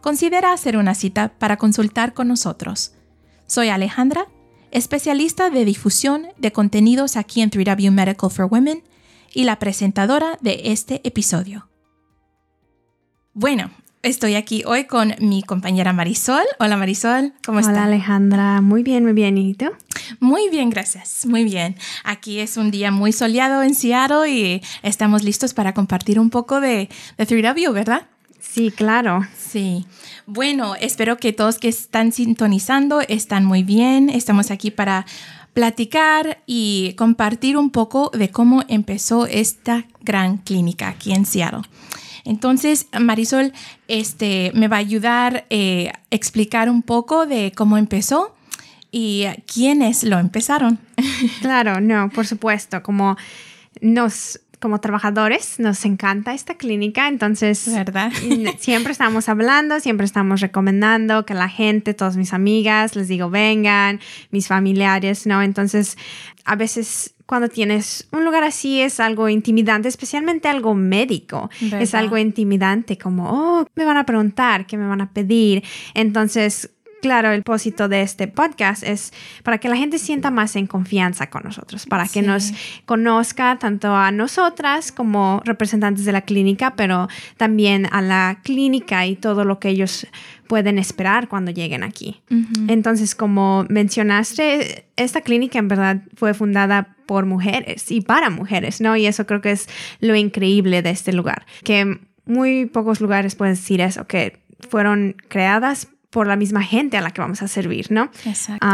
considera 0.00 0.52
hacer 0.52 0.76
una 0.76 0.94
cita 0.94 1.32
para 1.38 1.56
consultar 1.56 2.14
con 2.14 2.28
nosotros. 2.28 2.92
Soy 3.46 3.68
Alejandra, 3.68 4.26
especialista 4.70 5.50
de 5.50 5.64
difusión 5.64 6.28
de 6.36 6.52
contenidos 6.52 7.16
aquí 7.16 7.40
en 7.40 7.50
3W 7.50 7.90
Medical 7.90 8.30
for 8.30 8.46
Women 8.50 8.82
y 9.32 9.44
la 9.44 9.58
presentadora 9.58 10.38
de 10.40 10.62
este 10.64 11.00
episodio. 11.04 11.68
Bueno, 13.32 13.70
estoy 14.02 14.34
aquí 14.34 14.62
hoy 14.66 14.84
con 14.84 15.14
mi 15.20 15.42
compañera 15.42 15.92
Marisol. 15.92 16.44
Hola 16.58 16.76
Marisol, 16.76 17.34
¿cómo 17.44 17.60
estás? 17.60 17.74
Hola 17.74 17.84
Alejandra, 17.84 18.60
muy 18.60 18.82
bien, 18.82 19.04
muy 19.04 19.12
bien. 19.12 19.38
¿Y 19.38 19.54
tú? 19.54 19.66
Muy 20.20 20.48
bien, 20.48 20.70
gracias. 20.70 21.26
Muy 21.26 21.44
bien. 21.44 21.76
Aquí 22.04 22.40
es 22.40 22.56
un 22.56 22.70
día 22.70 22.90
muy 22.90 23.12
soleado 23.12 23.62
en 23.62 23.74
Seattle 23.74 24.28
y 24.28 24.62
estamos 24.82 25.22
listos 25.22 25.54
para 25.54 25.74
compartir 25.74 26.18
un 26.18 26.30
poco 26.30 26.60
de, 26.60 26.88
de 27.16 27.26
3W, 27.26 27.72
¿verdad? 27.72 28.08
Sí, 28.40 28.70
claro. 28.70 29.26
Sí. 29.36 29.86
Bueno, 30.26 30.74
espero 30.74 31.16
que 31.16 31.32
todos 31.32 31.58
que 31.58 31.68
están 31.68 32.12
sintonizando 32.12 33.00
están 33.00 33.44
muy 33.44 33.62
bien. 33.62 34.10
Estamos 34.10 34.50
aquí 34.50 34.70
para 34.70 35.06
platicar 35.54 36.42
y 36.46 36.94
compartir 36.96 37.56
un 37.56 37.70
poco 37.70 38.10
de 38.14 38.30
cómo 38.30 38.62
empezó 38.68 39.26
esta 39.26 39.86
gran 40.02 40.38
clínica 40.38 40.88
aquí 40.88 41.12
en 41.12 41.26
Seattle. 41.26 41.62
Entonces, 42.24 42.86
Marisol 42.98 43.52
este, 43.88 44.52
me 44.54 44.68
va 44.68 44.76
a 44.76 44.80
ayudar 44.80 45.36
a 45.36 45.44
eh, 45.50 45.92
explicar 46.10 46.68
un 46.68 46.82
poco 46.82 47.26
de 47.26 47.52
cómo 47.56 47.78
empezó 47.78 48.36
y 48.92 49.24
quiénes 49.52 50.04
lo 50.04 50.18
empezaron. 50.18 50.78
Claro, 51.40 51.80
no, 51.80 52.10
por 52.10 52.26
supuesto, 52.26 52.82
como 52.82 53.16
nos 53.80 54.40
como 54.60 54.80
trabajadores 54.80 55.58
nos 55.58 55.84
encanta 55.84 56.34
esta 56.34 56.54
clínica, 56.54 57.08
entonces 57.08 57.70
¿verdad? 57.72 58.12
siempre 58.58 58.92
estamos 58.92 59.28
hablando, 59.28 59.80
siempre 59.80 60.04
estamos 60.04 60.40
recomendando 60.40 61.24
que 61.26 61.34
la 61.34 61.48
gente, 61.48 61.94
todas 61.94 62.16
mis 62.16 62.32
amigas, 62.32 62.96
les 62.96 63.08
digo 63.08 63.30
vengan, 63.30 64.00
mis 64.30 64.48
familiares, 64.48 65.26
¿no? 65.26 65.42
Entonces, 65.42 65.96
a 66.44 66.56
veces 66.56 67.14
cuando 67.28 67.50
tienes 67.50 68.08
un 68.10 68.24
lugar 68.24 68.42
así 68.42 68.80
es 68.80 69.00
algo 69.00 69.28
intimidante, 69.28 69.86
especialmente 69.86 70.48
algo 70.48 70.74
médico. 70.74 71.50
Es 71.78 71.94
algo 71.94 72.16
intimidante 72.16 72.96
como, 72.96 73.28
oh, 73.28 73.66
me 73.74 73.84
van 73.84 73.98
a 73.98 74.06
preguntar, 74.06 74.64
qué 74.64 74.78
me 74.78 74.86
van 74.86 75.02
a 75.02 75.12
pedir. 75.12 75.62
Entonces, 75.92 76.70
Claro, 77.00 77.30
el 77.30 77.42
propósito 77.42 77.88
de 77.88 78.02
este 78.02 78.26
podcast 78.26 78.82
es 78.82 79.12
para 79.44 79.58
que 79.58 79.68
la 79.68 79.76
gente 79.76 79.98
sienta 79.98 80.30
más 80.30 80.56
en 80.56 80.66
confianza 80.66 81.30
con 81.30 81.44
nosotros, 81.44 81.86
para 81.86 82.08
que 82.08 82.22
nos 82.22 82.52
conozca 82.86 83.56
tanto 83.58 83.94
a 83.94 84.10
nosotras 84.10 84.90
como 84.90 85.40
representantes 85.44 86.04
de 86.04 86.12
la 86.12 86.22
clínica, 86.22 86.74
pero 86.74 87.08
también 87.36 87.86
a 87.92 88.02
la 88.02 88.40
clínica 88.42 89.06
y 89.06 89.14
todo 89.14 89.44
lo 89.44 89.60
que 89.60 89.68
ellos 89.68 90.06
pueden 90.48 90.78
esperar 90.78 91.28
cuando 91.28 91.52
lleguen 91.52 91.84
aquí. 91.84 92.20
Entonces, 92.68 93.14
como 93.14 93.64
mencionaste, 93.68 94.86
esta 94.96 95.20
clínica 95.20 95.58
en 95.58 95.68
verdad 95.68 96.02
fue 96.16 96.34
fundada 96.34 96.96
por 97.06 97.26
mujeres 97.26 97.90
y 97.90 98.00
para 98.00 98.28
mujeres, 98.28 98.80
¿no? 98.80 98.96
Y 98.96 99.06
eso 99.06 99.26
creo 99.26 99.40
que 99.40 99.52
es 99.52 99.68
lo 100.00 100.16
increíble 100.16 100.82
de 100.82 100.90
este 100.90 101.12
lugar, 101.12 101.46
que 101.62 102.00
muy 102.26 102.66
pocos 102.66 103.00
lugares 103.00 103.34
pueden 103.34 103.54
decir 103.54 103.80
eso, 103.80 104.06
que 104.06 104.40
fueron 104.68 105.16
creadas 105.28 105.88
por 106.10 106.26
la 106.26 106.36
misma 106.36 106.62
gente 106.62 106.96
a 106.96 107.00
la 107.00 107.10
que 107.10 107.20
vamos 107.20 107.42
a 107.42 107.48
servir, 107.48 107.90
¿no? 107.90 108.10
Exacto. 108.24 108.66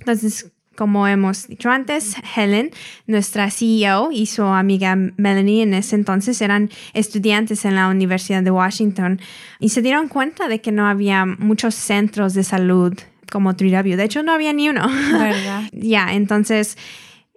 entonces, 0.00 0.52
como 0.76 1.06
hemos 1.06 1.46
dicho 1.46 1.68
antes, 1.68 2.16
Helen, 2.34 2.70
nuestra 3.06 3.50
CEO 3.50 4.10
y 4.12 4.26
su 4.26 4.44
amiga 4.44 4.96
Melanie 4.96 5.62
en 5.62 5.74
ese 5.74 5.94
entonces 5.94 6.40
eran 6.40 6.70
estudiantes 6.94 7.66
en 7.66 7.74
la 7.74 7.88
Universidad 7.88 8.42
de 8.42 8.50
Washington 8.50 9.20
y 9.58 9.70
se 9.70 9.82
dieron 9.82 10.08
cuenta 10.08 10.48
de 10.48 10.62
que 10.62 10.72
no 10.72 10.86
había 10.86 11.26
muchos 11.26 11.74
centros 11.74 12.32
de 12.32 12.44
salud 12.44 12.98
como 13.30 13.52
3W. 13.52 13.96
De 13.96 14.04
hecho, 14.04 14.22
no 14.22 14.32
había 14.32 14.52
ni 14.52 14.68
uno. 14.70 14.88
¿Verdad? 15.12 15.64
ya, 15.72 16.14
entonces 16.14 16.78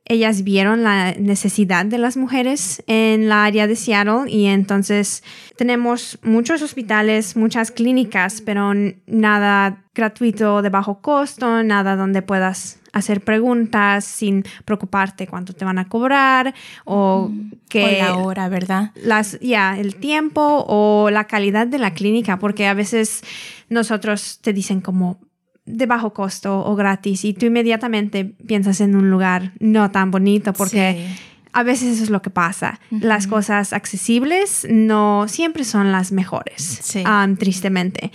ellas 0.06 0.44
vieron 0.44 0.84
la 0.84 1.14
necesidad 1.14 1.86
de 1.86 1.98
las 1.98 2.18
mujeres 2.18 2.84
en 2.88 3.30
la 3.30 3.46
área 3.46 3.68
de 3.68 3.76
Seattle 3.76 4.30
y 4.30 4.46
entonces 4.48 5.24
tenemos 5.56 6.20
muchos 6.24 6.62
hospitales, 6.62 7.38
muchas 7.38 7.72
clínicas, 7.72 8.42
pero 8.42 8.74
nada 9.08 9.84
gratuito 9.96 10.62
de 10.62 10.70
bajo 10.70 11.02
costo, 11.02 11.64
nada 11.64 11.96
donde 11.96 12.22
puedas 12.22 12.80
hacer 12.92 13.22
preguntas 13.22 14.06
sin 14.06 14.44
preocuparte 14.66 15.28
cuánto 15.28 15.54
te 15.54 15.66
van 15.66 15.80
a 15.80 15.88
cobrar 15.88 16.54
o 16.86 17.30
mm, 17.32 17.52
que 17.70 17.98
la 18.00 18.16
hora, 18.18 18.50
¿verdad? 18.50 18.92
Las 18.96 19.40
ya 19.40 19.80
el 19.80 19.96
tiempo 19.96 20.66
o 20.68 21.10
la 21.12 21.26
calidad 21.26 21.66
de 21.66 21.80
la 21.80 21.94
clínica, 21.94 22.40
porque 22.40 22.68
a 22.68 22.74
veces 22.74 23.24
nosotros 23.70 24.40
te 24.42 24.54
dicen 24.54 24.82
como 24.82 25.20
de 25.66 25.86
bajo 25.86 26.14
costo 26.14 26.60
o 26.60 26.76
gratis 26.76 27.24
y 27.26 27.34
tú 27.34 27.46
inmediatamente 27.46 28.26
piensas 28.26 28.82
en 28.82 28.96
un 28.96 29.10
lugar 29.10 29.54
no 29.60 29.90
tan 29.92 30.12
bonito 30.12 30.54
porque 30.54 31.08
a 31.54 31.64
veces 31.64 31.96
eso 31.96 32.04
es 32.04 32.10
lo 32.10 32.22
que 32.22 32.30
pasa. 32.30 32.80
Las 32.90 33.28
cosas 33.28 33.74
accesibles 33.74 34.68
no 34.70 35.28
siempre 35.28 35.64
son 35.64 35.92
las 35.92 36.12
mejores, 36.12 36.96
um, 37.06 37.38
tristemente. 37.38 38.12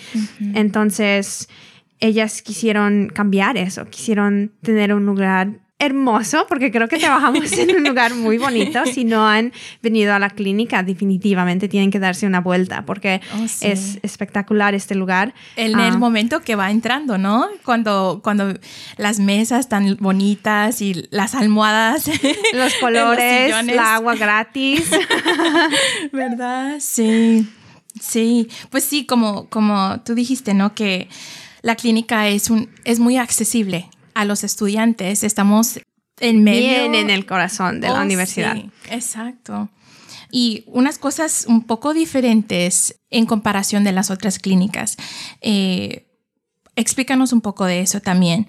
Entonces, 0.55 1.49
ellas 2.01 2.43
quisieron 2.43 3.11
cambiar 3.15 3.57
eso, 3.57 3.87
quisieron 3.87 4.53
tener 4.63 4.93
un 4.93 5.07
lugar 5.07 5.61
hermoso, 5.81 6.47
porque 6.49 6.73
creo 6.73 6.89
que 6.89 6.99
trabajamos 6.99 7.53
en 7.53 7.77
un 7.77 7.85
lugar 7.85 8.15
muy 8.15 8.37
bonito. 8.37 8.85
Si 8.87 9.05
no 9.05 9.29
han 9.29 9.53
venido 9.81 10.13
a 10.13 10.19
la 10.19 10.31
clínica, 10.31 10.83
definitivamente 10.83 11.69
tienen 11.69 11.91
que 11.91 12.01
darse 12.01 12.27
una 12.27 12.41
vuelta, 12.41 12.85
porque 12.85 13.21
oh, 13.39 13.45
es 13.61 13.99
espectacular 14.03 14.75
este 14.75 14.97
lugar. 14.97 15.35
En 15.57 15.79
el 15.79 15.95
ah. 15.95 15.99
momento 15.99 16.41
que 16.41 16.57
va 16.57 16.71
entrando, 16.71 17.17
¿no? 17.17 17.47
Cuando, 17.65 18.21
cuando 18.25 18.55
las 18.97 19.21
mesas 19.21 19.69
tan 19.69 19.97
bonitas 20.01 20.83
y 20.83 21.07
las 21.11 21.35
almohadas, 21.35 22.11
los 22.53 22.75
colores, 22.75 23.55
el 23.55 23.79
agua 23.79 24.17
gratis. 24.17 24.91
¿Verdad? 26.13 26.77
Sí. 26.81 27.49
Sí, 28.01 28.49
pues 28.71 28.85
sí, 28.85 29.07
como, 29.07 29.49
como 29.49 30.01
tú 30.05 30.15
dijiste, 30.15 30.55
¿no? 30.55 30.75
Que 30.75 31.09
la 31.63 31.75
clínica 31.75 32.29
es, 32.29 32.49
un, 32.49 32.71
es 32.85 33.01
muy 33.01 33.17
accesible 33.17 33.89
a 34.19 34.25
los 34.25 34.43
estudiantes. 34.43 35.23
Estamos 35.23 35.79
en 36.19 36.43
medio. 36.43 36.93
en 36.93 37.09
el 37.09 37.25
corazón 37.25 37.81
de 37.81 37.87
la 37.87 38.01
oh, 38.01 38.03
universidad. 38.03 38.57
exacto. 38.91 39.69
Y 40.33 40.65
unas 40.67 40.99
cosas 40.99 41.47
un 41.49 41.63
poco 41.63 41.95
diferentes 41.95 42.99
en 43.11 43.27
comparación 43.27 43.85
de 43.85 43.93
las 43.93 44.11
otras 44.11 44.41
clínicas. 44.41 44.97
Eh, 45.41 46.09
explícanos 46.75 47.33
un 47.33 47.41
poco 47.41 47.65
de 47.65 47.81
eso 47.81 48.01
también. 48.01 48.49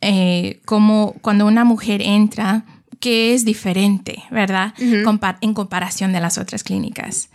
Eh, 0.00 0.62
como 0.64 1.12
cuando 1.20 1.46
una 1.46 1.64
mujer 1.64 2.00
entra, 2.00 2.64
¿qué 2.98 3.34
es 3.34 3.44
diferente, 3.44 4.24
verdad? 4.30 4.72
en 4.78 5.52
comparación 5.52 6.14
de 6.14 6.20
las 6.20 6.38
otras 6.38 6.64
clínicas. 6.64 7.28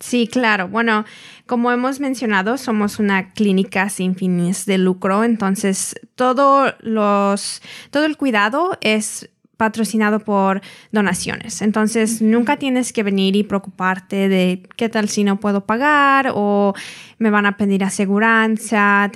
Sí, 0.00 0.28
claro. 0.28 0.68
Bueno, 0.68 1.04
como 1.46 1.72
hemos 1.72 2.00
mencionado, 2.00 2.58
somos 2.58 2.98
una 2.98 3.32
clínica 3.32 3.88
sin 3.88 4.14
fines 4.14 4.66
de 4.66 4.78
lucro, 4.78 5.24
entonces 5.24 5.94
todo, 6.14 6.74
los, 6.80 7.62
todo 7.90 8.04
el 8.04 8.16
cuidado 8.16 8.76
es 8.80 9.30
patrocinado 9.56 10.20
por 10.20 10.60
donaciones. 10.92 11.62
Entonces, 11.62 12.20
nunca 12.20 12.58
tienes 12.58 12.92
que 12.92 13.02
venir 13.02 13.36
y 13.36 13.42
preocuparte 13.42 14.28
de 14.28 14.68
qué 14.76 14.88
tal 14.88 15.08
si 15.08 15.24
no 15.24 15.40
puedo 15.40 15.64
pagar 15.64 16.30
o 16.34 16.74
me 17.18 17.30
van 17.30 17.46
a 17.46 17.56
pedir 17.56 17.82
aseguranza, 17.82 19.10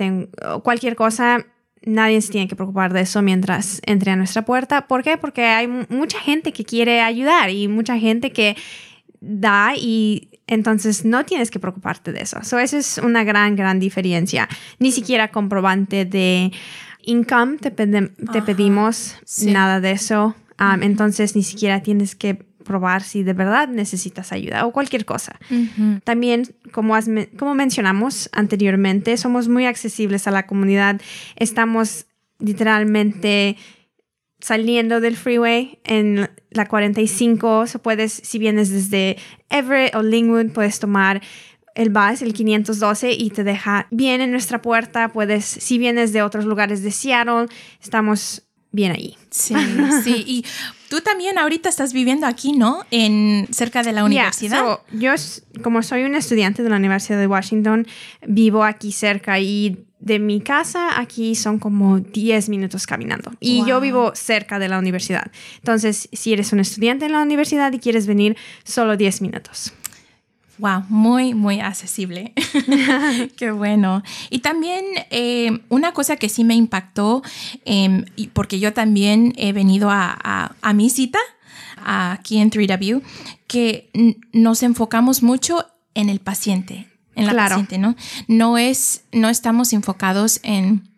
cualquier 0.63 0.95
cosa 0.95 1.45
nadie 1.83 2.21
se 2.21 2.31
tiene 2.31 2.47
que 2.47 2.55
preocupar 2.55 2.93
de 2.93 3.01
eso 3.01 3.21
mientras 3.21 3.81
entre 3.85 4.11
a 4.11 4.15
nuestra 4.15 4.43
puerta. 4.43 4.87
¿Por 4.87 5.03
qué? 5.03 5.17
Porque 5.17 5.45
hay 5.45 5.67
mucha 5.67 6.19
gente 6.19 6.53
que 6.53 6.63
quiere 6.63 7.01
ayudar 7.01 7.49
y 7.49 7.67
mucha 7.67 7.97
gente 7.97 8.31
que 8.31 8.55
da 9.19 9.73
y 9.75 10.29
entonces 10.51 11.05
no 11.05 11.25
tienes 11.25 11.49
que 11.49 11.59
preocuparte 11.59 12.11
de 12.11 12.21
eso. 12.21 12.37
So, 12.43 12.59
esa 12.59 12.77
es 12.77 12.97
una 12.97 13.23
gran, 13.23 13.55
gran 13.55 13.79
diferencia. 13.79 14.49
Ni 14.79 14.91
siquiera 14.91 15.29
comprobante 15.29 16.03
de 16.03 16.51
income 17.03 17.57
te, 17.57 17.71
te 17.71 18.41
pedimos 18.41 19.15
nada 19.45 19.79
de 19.79 19.91
eso. 19.91 20.35
Um, 20.59 20.83
entonces 20.83 21.37
ni 21.37 21.43
siquiera 21.43 21.81
tienes 21.81 22.15
que 22.15 22.35
probar 22.35 23.01
si 23.01 23.23
de 23.23 23.31
verdad 23.31 23.69
necesitas 23.69 24.33
ayuda 24.33 24.65
o 24.65 24.73
cualquier 24.73 25.05
cosa. 25.05 25.39
También, 26.03 26.43
como, 26.71 26.95
como 27.39 27.55
mencionamos 27.55 28.29
anteriormente, 28.33 29.15
somos 29.15 29.47
muy 29.47 29.65
accesibles 29.65 30.27
a 30.27 30.31
la 30.31 30.45
comunidad. 30.45 30.99
Estamos 31.37 32.07
literalmente 32.39 33.55
saliendo 34.41 34.99
del 34.99 35.15
freeway 35.15 35.79
en 35.85 36.29
la 36.51 36.67
45, 36.67 37.67
so 37.67 37.79
puedes, 37.79 38.11
si 38.11 38.37
vienes 38.37 38.69
desde 38.69 39.17
Everett 39.49 39.95
o 39.95 40.03
Lingwood, 40.03 40.51
puedes 40.51 40.79
tomar 40.79 41.21
el 41.73 41.89
bus, 41.89 42.21
el 42.21 42.33
512, 42.33 43.13
y 43.13 43.29
te 43.29 43.43
deja 43.43 43.87
bien 43.91 44.21
en 44.21 44.31
nuestra 44.31 44.61
puerta. 44.61 45.09
Puedes, 45.09 45.45
si 45.45 45.77
vienes 45.77 46.13
de 46.13 46.21
otros 46.21 46.45
lugares 46.45 46.83
de 46.83 46.91
Seattle, 46.91 47.47
estamos 47.81 48.43
bien 48.71 48.91
ahí. 48.91 49.17
Sí, 49.29 49.55
sí. 50.03 50.23
Y 50.27 50.45
tú 50.89 51.01
también 51.01 51.37
ahorita 51.37 51.69
estás 51.69 51.93
viviendo 51.93 52.27
aquí, 52.27 52.53
¿no? 52.53 52.85
En 52.91 53.47
cerca 53.51 53.83
de 53.83 53.91
la 53.91 54.03
universidad. 54.03 54.79
yo, 54.91 55.11
como 55.63 55.83
soy 55.83 56.03
un 56.03 56.15
estudiante 56.15 56.63
de 56.63 56.69
la 56.69 56.77
Universidad 56.77 57.19
de 57.19 57.27
Washington, 57.27 57.87
vivo 58.25 58.63
aquí 58.63 58.91
cerca 58.91 59.39
y 59.39 59.85
de 59.99 60.19
mi 60.19 60.41
casa 60.41 60.99
aquí 60.99 61.35
son 61.35 61.59
como 61.59 61.99
10 61.99 62.49
minutos 62.49 62.87
caminando. 62.87 63.31
Y 63.39 63.63
yo 63.65 63.79
vivo 63.79 64.11
cerca 64.15 64.57
de 64.59 64.67
la 64.67 64.79
universidad. 64.79 65.31
Entonces, 65.57 66.09
si 66.11 66.33
eres 66.33 66.51
un 66.53 66.59
estudiante 66.59 67.05
en 67.05 67.11
la 67.11 67.21
universidad 67.21 67.71
y 67.71 67.79
quieres 67.79 68.07
venir, 68.07 68.35
solo 68.63 68.97
10 68.97 69.21
minutos. 69.21 69.73
Wow, 70.57 70.83
muy, 70.89 71.33
muy 71.33 71.59
accesible. 71.59 72.33
Qué 73.37 73.51
bueno. 73.51 74.03
Y 74.29 74.39
también 74.39 74.85
eh, 75.09 75.61
una 75.69 75.93
cosa 75.93 76.17
que 76.17 76.29
sí 76.29 76.43
me 76.43 76.55
impactó, 76.55 77.23
em, 77.65 78.05
porque 78.33 78.59
yo 78.59 78.73
también 78.73 79.33
he 79.37 79.53
venido 79.53 79.89
a, 79.89 80.55
a 80.61 80.73
mi 80.73 80.89
cita 80.89 81.19
aquí 81.85 82.37
en 82.37 82.51
3W, 82.51 83.01
que 83.47 83.89
nos 84.31 84.63
enfocamos 84.63 85.23
mucho 85.23 85.65
en 85.93 86.09
el 86.09 86.19
paciente, 86.19 86.87
en 87.15 87.25
la 87.25 87.33
paciente, 87.33 87.77
¿no? 87.77 87.95
No 88.27 88.57
es, 88.57 89.03
no 89.11 89.29
estamos 89.29 89.73
enfocados 89.73 90.39
en 90.43 90.89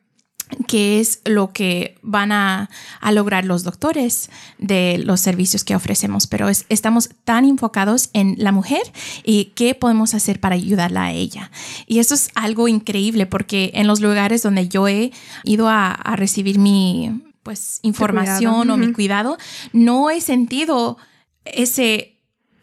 qué 0.67 0.99
es 0.99 1.21
lo 1.25 1.51
que 1.51 1.95
van 2.01 2.31
a, 2.31 2.69
lograr 3.11 3.45
los 3.45 3.63
doctores 3.63 4.29
de 4.57 4.97
los 4.97 5.19
servicios 5.21 5.63
que 5.63 5.75
ofrecemos, 5.75 6.27
pero 6.27 6.47
estamos 6.49 7.09
tan 7.25 7.45
enfocados 7.45 8.09
en 8.13 8.35
la 8.37 8.51
mujer 8.51 8.81
y 9.23 9.51
qué 9.55 9.75
podemos 9.75 10.13
hacer 10.13 10.39
para 10.39 10.55
ayudarla 10.55 11.05
a 11.05 11.11
ella. 11.11 11.51
Y 11.85 11.99
eso 11.99 12.15
es 12.15 12.29
algo 12.35 12.67
increíble 12.67 13.25
porque 13.25 13.71
en 13.75 13.87
los 13.87 13.99
lugares 13.99 14.41
donde 14.41 14.67
yo 14.67 14.87
he 14.87 15.11
ido 15.43 15.69
a, 15.69 15.99
recibir 16.15 16.59
mi 16.59 17.21
pues 17.43 17.79
información 17.81 18.69
o 18.69 18.77
mi 18.77 18.93
cuidado, 18.93 19.37
no 19.73 20.09
he 20.09 20.21
sentido 20.21 20.97
ese 21.45 22.12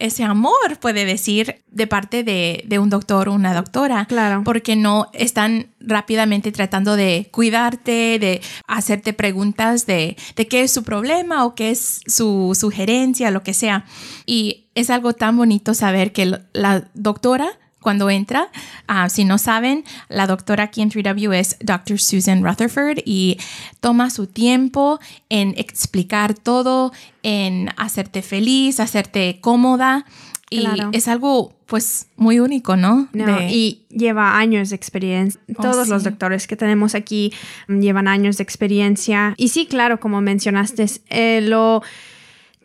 ese 0.00 0.24
amor, 0.24 0.78
puede 0.80 1.04
decir, 1.04 1.62
de 1.70 1.86
parte 1.86 2.24
de, 2.24 2.78
un 2.78 2.90
doctor 2.90 3.28
o 3.28 3.34
una 3.34 3.54
doctora. 3.54 4.06
Claro. 4.06 4.42
Porque 4.44 4.74
no 4.74 5.08
están 5.12 5.68
rápidamente 5.78 6.50
tratando 6.50 6.96
de 6.96 7.28
cuidarte, 7.30 8.18
de 8.18 8.40
hacerte 8.66 9.12
preguntas 9.12 9.86
de, 9.86 10.16
de 10.34 10.48
qué 10.48 10.62
es 10.62 10.72
su 10.72 10.82
problema 10.82 11.44
o 11.44 11.54
qué 11.54 11.70
es 11.70 12.00
su 12.06 12.56
sugerencia, 12.58 13.30
lo 13.30 13.42
que 13.42 13.54
sea. 13.54 13.84
Y 14.26 14.66
es 14.74 14.90
algo 14.90 15.12
tan 15.12 15.36
bonito 15.36 15.74
saber 15.74 16.12
que 16.12 16.40
la 16.52 16.88
doctora 16.94 17.59
cuando 17.80 18.10
entra. 18.10 18.48
Ah, 18.86 19.08
si 19.08 19.24
no 19.24 19.38
saben, 19.38 19.84
la 20.08 20.26
doctora 20.26 20.64
aquí 20.64 20.82
en 20.82 20.90
3W 20.90 21.34
es 21.34 21.56
Dr. 21.60 21.98
Susan 21.98 22.44
Rutherford 22.44 22.98
y 23.04 23.38
toma 23.80 24.10
su 24.10 24.26
tiempo 24.26 25.00
en 25.28 25.54
explicar 25.56 26.34
todo, 26.34 26.92
en 27.22 27.70
hacerte 27.76 28.22
feliz, 28.22 28.80
hacerte 28.80 29.40
cómoda. 29.40 30.04
Y 30.52 30.66
es 30.92 31.06
algo 31.06 31.54
pues 31.66 32.08
muy 32.16 32.40
único, 32.40 32.74
¿no? 32.74 33.08
Y 33.48 33.82
lleva 33.88 34.36
años 34.36 34.70
de 34.70 34.76
experiencia. 34.76 35.40
Oh, 35.56 35.62
Todos 35.62 35.86
los 35.86 36.02
doctores 36.02 36.48
que 36.48 36.56
tenemos 36.56 36.96
aquí 36.96 37.32
llevan 37.68 38.08
años 38.08 38.36
de 38.38 38.42
experiencia. 38.42 39.34
Y 39.36 39.50
sí, 39.50 39.66
claro, 39.66 40.00
como 40.00 40.20
mencionaste, 40.20 40.86
eh, 41.08 41.40
lo 41.42 41.82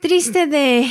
triste 0.01 0.47
de 0.47 0.88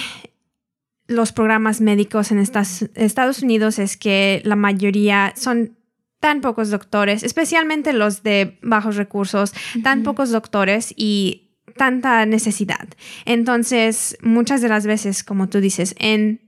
los 1.06 1.32
programas 1.32 1.80
médicos 1.80 2.30
en 2.32 2.38
Estados 2.38 3.42
Unidos 3.42 3.78
es 3.78 3.96
que 3.96 4.40
la 4.44 4.56
mayoría 4.56 5.32
son 5.36 5.76
tan 6.20 6.40
pocos 6.40 6.70
doctores, 6.70 7.22
especialmente 7.22 7.92
los 7.92 8.22
de 8.22 8.58
bajos 8.62 8.96
recursos, 8.96 9.52
tan 9.82 10.02
pocos 10.02 10.30
doctores 10.30 10.94
y 10.96 11.50
tanta 11.76 12.24
necesidad. 12.24 12.88
Entonces, 13.26 14.16
muchas 14.22 14.62
de 14.62 14.68
las 14.68 14.86
veces, 14.86 15.22
como 15.22 15.48
tú 15.48 15.60
dices, 15.60 15.94
en 15.98 16.40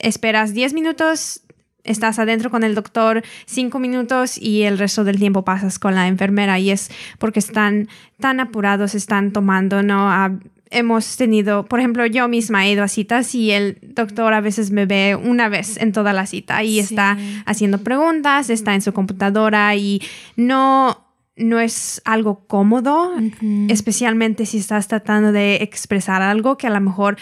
esperas 0.00 0.54
10 0.54 0.72
minutos, 0.72 1.42
estás 1.84 2.18
adentro 2.18 2.50
con 2.50 2.64
el 2.64 2.74
doctor 2.74 3.22
5 3.46 3.78
minutos 3.78 4.38
y 4.38 4.62
el 4.62 4.78
resto 4.78 5.04
del 5.04 5.18
tiempo 5.18 5.44
pasas 5.44 5.78
con 5.78 5.94
la 5.94 6.08
enfermera 6.08 6.58
y 6.58 6.70
es 6.70 6.90
porque 7.18 7.38
están 7.38 7.88
tan 8.18 8.40
apurados, 8.40 8.96
están 8.96 9.32
tomando, 9.32 9.82
¿no? 9.84 10.10
Hemos 10.72 11.16
tenido, 11.16 11.64
por 11.66 11.78
ejemplo, 11.78 12.06
yo 12.06 12.28
misma 12.28 12.66
he 12.66 12.72
ido 12.72 12.82
a 12.82 12.88
citas 12.88 13.34
y 13.34 13.50
el 13.50 13.78
doctor 13.82 14.32
a 14.32 14.40
veces 14.40 14.70
me 14.70 14.86
ve 14.86 15.16
una 15.16 15.48
vez 15.48 15.76
en 15.76 15.92
toda 15.92 16.12
la 16.12 16.26
cita 16.26 16.64
y 16.64 16.78
está 16.78 17.16
haciendo 17.46 17.78
preguntas, 17.78 18.50
está 18.50 18.74
en 18.74 18.82
su 18.82 18.92
computadora 18.92 19.74
y 19.76 20.02
no, 20.36 21.06
no 21.36 21.60
es 21.60 22.02
algo 22.04 22.46
cómodo, 22.46 23.12
especialmente 23.68 24.46
si 24.46 24.58
estás 24.58 24.88
tratando 24.88 25.32
de 25.32 25.56
expresar 25.56 26.22
algo 26.22 26.56
que 26.56 26.66
a 26.66 26.70
lo 26.70 26.80
mejor 26.80 27.16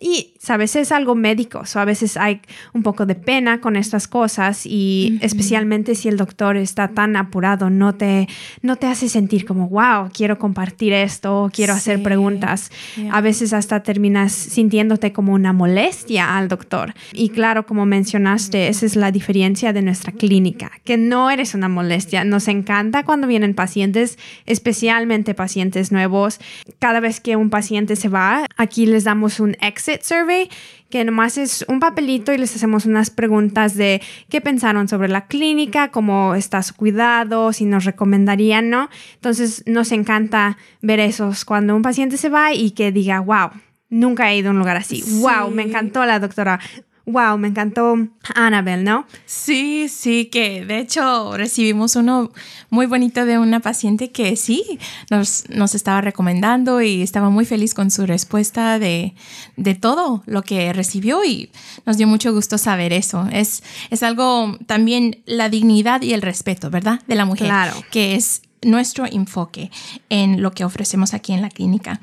y, 0.00 0.34
sabes, 0.40 0.74
es 0.74 0.90
algo 0.90 1.14
médico, 1.14 1.62
o 1.72 1.78
a 1.78 1.84
veces 1.84 2.16
hay 2.16 2.40
un 2.72 2.82
poco 2.82 3.06
de 3.06 3.14
pena 3.14 3.60
con 3.60 3.76
estas 3.76 4.08
cosas 4.08 4.66
y 4.66 5.18
especialmente 5.20 5.94
si 5.94 6.08
el 6.08 6.16
doctor 6.16 6.56
está 6.56 6.88
tan 6.88 7.14
apurado, 7.14 7.70
no 7.70 7.94
te, 7.94 8.28
no 8.60 8.74
te 8.74 8.88
hace 8.88 9.08
sentir 9.08 9.44
como, 9.44 9.68
wow, 9.68 10.10
quiero 10.12 10.38
compartir 10.38 10.92
esto, 10.92 11.48
quiero 11.52 11.74
hacer 11.74 12.02
preguntas. 12.02 12.72
A 13.12 13.20
veces 13.20 13.52
hasta 13.52 13.84
terminas 13.84 14.32
sintiéndote 14.32 15.12
como 15.12 15.32
una 15.32 15.52
molestia 15.52 16.36
al 16.36 16.48
doctor. 16.48 16.92
Y 17.12 17.28
claro, 17.28 17.64
como 17.64 17.86
mencionaste, 17.86 18.68
esa 18.68 18.86
es 18.86 18.96
la 18.96 19.12
diferencia 19.12 19.72
de 19.72 19.82
nuestra 19.82 20.12
clínica, 20.12 20.72
que 20.84 20.96
no 20.96 21.30
eres 21.30 21.54
una 21.54 21.68
molestia. 21.68 22.24
Nos 22.24 22.48
encanta 22.48 23.04
cuando 23.04 23.28
vienen 23.28 23.54
pacientes, 23.54 24.18
especialmente 24.44 25.34
pacientes 25.34 25.92
nuevos. 25.92 26.40
Cada 26.80 26.98
vez 26.98 27.20
que 27.20 27.36
un 27.36 27.48
paciente 27.48 27.94
se 27.94 28.08
va, 28.08 28.46
aquí 28.56 28.86
les 28.86 29.04
damos 29.04 29.38
un 29.38 29.56
ex 29.60 29.83
survey, 30.02 30.48
que 30.90 31.04
nomás 31.04 31.38
es 31.38 31.64
un 31.68 31.80
papelito 31.80 32.32
y 32.32 32.38
les 32.38 32.54
hacemos 32.54 32.86
unas 32.86 33.10
preguntas 33.10 33.74
de 33.74 34.00
qué 34.28 34.40
pensaron 34.40 34.88
sobre 34.88 35.08
la 35.08 35.26
clínica, 35.26 35.90
cómo 35.90 36.34
está 36.34 36.62
su 36.62 36.74
cuidado, 36.74 37.52
si 37.52 37.64
nos 37.64 37.84
recomendarían, 37.84 38.70
¿no? 38.70 38.88
Entonces 39.14 39.62
nos 39.66 39.92
encanta 39.92 40.56
ver 40.82 41.00
esos 41.00 41.44
cuando 41.44 41.74
un 41.74 41.82
paciente 41.82 42.16
se 42.16 42.28
va 42.28 42.52
y 42.52 42.72
que 42.72 42.92
diga, 42.92 43.20
wow, 43.20 43.50
nunca 43.88 44.30
he 44.30 44.38
ido 44.38 44.48
a 44.48 44.52
un 44.52 44.58
lugar 44.58 44.76
así. 44.76 45.02
Wow, 45.20 45.50
me 45.50 45.62
encantó 45.62 46.04
la 46.04 46.20
doctora 46.20 46.60
wow, 47.06 47.36
me 47.36 47.48
encantó 47.48 47.96
Annabelle, 48.34 48.82
¿no? 48.82 49.06
Sí, 49.26 49.88
sí, 49.88 50.26
que 50.26 50.64
de 50.64 50.78
hecho 50.78 51.36
recibimos 51.36 51.96
uno 51.96 52.32
muy 52.70 52.86
bonito 52.86 53.24
de 53.26 53.38
una 53.38 53.60
paciente 53.60 54.10
que 54.10 54.36
sí 54.36 54.78
nos, 55.10 55.48
nos 55.50 55.74
estaba 55.74 56.00
recomendando 56.00 56.80
y 56.80 57.02
estaba 57.02 57.30
muy 57.30 57.44
feliz 57.44 57.74
con 57.74 57.90
su 57.90 58.06
respuesta 58.06 58.78
de, 58.78 59.14
de, 59.56 59.74
todo 59.74 60.22
lo 60.26 60.42
que 60.42 60.72
recibió 60.72 61.24
y 61.24 61.50
nos 61.84 61.98
dio 61.98 62.06
mucho 62.06 62.32
gusto 62.32 62.56
saber 62.56 62.92
eso. 62.92 63.26
Es, 63.30 63.62
es 63.90 64.02
algo 64.02 64.58
también 64.66 65.22
la 65.26 65.48
dignidad 65.48 66.02
y 66.02 66.14
el 66.14 66.22
respeto, 66.22 66.70
¿verdad? 66.70 67.00
De 67.06 67.16
la 67.16 67.26
mujer. 67.26 67.48
Claro. 67.48 67.74
Que 67.90 68.14
es 68.14 68.42
nuestro 68.62 69.04
enfoque 69.06 69.70
en 70.08 70.42
lo 70.42 70.52
que 70.52 70.64
ofrecemos 70.64 71.14
aquí 71.14 71.32
en 71.32 71.42
la 71.42 71.50
clínica. 71.50 72.00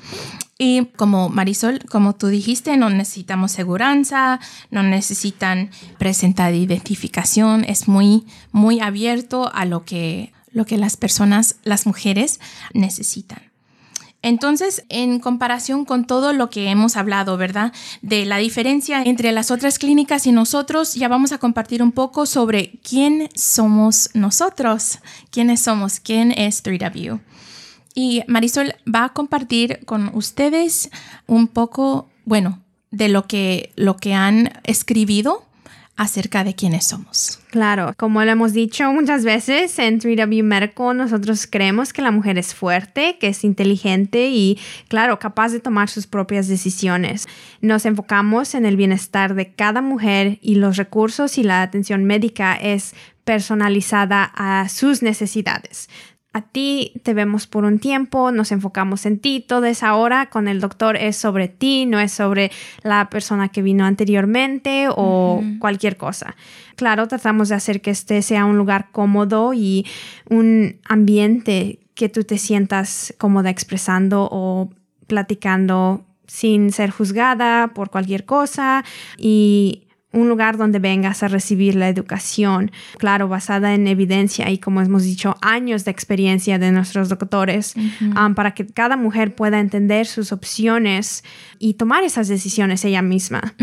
Y 0.58 0.86
como 0.96 1.28
Marisol, 1.28 1.80
como 1.90 2.14
tú 2.14 2.28
dijiste, 2.28 2.76
no 2.76 2.90
necesitamos 2.90 3.52
seguridad, 3.52 4.40
no 4.70 4.82
necesitan 4.82 5.70
presentar 5.98 6.54
identificación, 6.54 7.64
es 7.64 7.88
muy, 7.88 8.26
muy 8.52 8.80
abierto 8.80 9.50
a 9.54 9.64
lo 9.64 9.84
que, 9.84 10.32
lo 10.52 10.64
que 10.64 10.78
las 10.78 10.96
personas, 10.96 11.56
las 11.64 11.86
mujeres 11.86 12.38
necesitan. 12.74 13.52
Entonces, 14.22 14.84
en 14.88 15.18
comparación 15.18 15.84
con 15.84 16.06
todo 16.06 16.32
lo 16.32 16.48
que 16.48 16.70
hemos 16.70 16.96
hablado, 16.96 17.36
¿verdad? 17.36 17.72
De 18.02 18.24
la 18.24 18.36
diferencia 18.36 19.02
entre 19.02 19.32
las 19.32 19.50
otras 19.50 19.80
clínicas 19.80 20.28
y 20.28 20.32
nosotros, 20.32 20.94
ya 20.94 21.08
vamos 21.08 21.32
a 21.32 21.38
compartir 21.38 21.82
un 21.82 21.90
poco 21.90 22.24
sobre 22.24 22.78
quién 22.88 23.28
somos 23.34 24.10
nosotros, 24.14 25.00
quiénes 25.30 25.60
somos, 25.60 25.98
quién 25.98 26.30
es 26.30 26.62
3W. 26.62 27.20
Y 27.94 28.22
Marisol 28.26 28.74
va 28.92 29.04
a 29.04 29.08
compartir 29.10 29.80
con 29.84 30.10
ustedes 30.14 30.90
un 31.26 31.48
poco, 31.48 32.08
bueno, 32.24 32.62
de 32.90 33.08
lo 33.08 33.26
que, 33.26 33.72
lo 33.76 33.96
que 33.96 34.14
han 34.14 34.52
escribido 34.64 35.44
acerca 35.96 36.42
de 36.42 36.54
quiénes 36.54 36.86
somos. 36.86 37.38
Claro, 37.50 37.92
como 37.96 38.24
lo 38.24 38.30
hemos 38.30 38.54
dicho 38.54 38.90
muchas 38.92 39.24
veces 39.24 39.78
en 39.78 40.00
3W 40.00 40.42
Medical, 40.42 40.96
nosotros 40.96 41.46
creemos 41.46 41.92
que 41.92 42.02
la 42.02 42.10
mujer 42.10 42.38
es 42.38 42.54
fuerte, 42.54 43.18
que 43.18 43.28
es 43.28 43.44
inteligente 43.44 44.30
y, 44.30 44.58
claro, 44.88 45.18
capaz 45.18 45.50
de 45.50 45.60
tomar 45.60 45.90
sus 45.90 46.06
propias 46.06 46.48
decisiones. 46.48 47.26
Nos 47.60 47.84
enfocamos 47.84 48.54
en 48.54 48.64
el 48.64 48.76
bienestar 48.76 49.34
de 49.34 49.52
cada 49.52 49.82
mujer 49.82 50.38
y 50.40 50.54
los 50.54 50.76
recursos 50.76 51.36
y 51.36 51.42
la 51.42 51.62
atención 51.62 52.04
médica 52.04 52.54
es 52.54 52.94
personalizada 53.24 54.32
a 54.34 54.68
sus 54.68 55.02
necesidades 55.02 55.88
a 56.32 56.40
ti 56.40 56.92
te 57.02 57.12
vemos 57.12 57.46
por 57.46 57.64
un 57.64 57.78
tiempo, 57.78 58.32
nos 58.32 58.52
enfocamos 58.52 59.04
en 59.04 59.18
ti, 59.18 59.44
toda 59.46 59.68
esa 59.68 59.94
hora 59.94 60.30
con 60.30 60.48
el 60.48 60.60
doctor 60.60 60.96
es 60.96 61.16
sobre 61.16 61.48
ti, 61.48 61.84
no 61.84 62.00
es 62.00 62.12
sobre 62.12 62.50
la 62.82 63.10
persona 63.10 63.50
que 63.50 63.60
vino 63.60 63.84
anteriormente 63.84 64.86
o 64.88 65.42
cualquier 65.58 65.96
cosa. 65.96 66.34
Claro, 66.76 67.06
tratamos 67.06 67.50
de 67.50 67.56
hacer 67.56 67.82
que 67.82 67.90
este 67.90 68.22
sea 68.22 68.46
un 68.46 68.56
lugar 68.56 68.88
cómodo 68.92 69.52
y 69.52 69.86
un 70.30 70.80
ambiente 70.84 71.80
que 71.94 72.08
tú 72.08 72.24
te 72.24 72.38
sientas 72.38 73.14
cómoda 73.18 73.50
expresando 73.50 74.26
o 74.30 74.70
platicando 75.06 76.06
sin 76.26 76.72
ser 76.72 76.90
juzgada 76.90 77.74
por 77.74 77.90
cualquier 77.90 78.24
cosa 78.24 78.84
y 79.18 79.82
un 80.12 80.28
lugar 80.28 80.56
donde 80.56 80.78
vengas 80.78 81.22
a 81.22 81.28
recibir 81.28 81.74
la 81.74 81.88
educación, 81.88 82.70
claro, 82.98 83.28
basada 83.28 83.74
en 83.74 83.86
evidencia 83.86 84.50
y 84.50 84.58
como 84.58 84.80
hemos 84.80 85.04
dicho, 85.04 85.36
años 85.40 85.84
de 85.84 85.90
experiencia 85.90 86.58
de 86.58 86.72
nuestros 86.72 87.08
doctores, 87.08 87.74
um, 88.00 88.34
para 88.34 88.52
que 88.52 88.66
cada 88.66 88.96
mujer 88.96 89.34
pueda 89.34 89.58
entender 89.58 90.06
sus 90.06 90.32
opciones 90.32 91.24
y 91.58 91.74
tomar 91.74 92.04
esas 92.04 92.28
decisiones 92.28 92.84
ella 92.84 93.02
misma. 93.02 93.54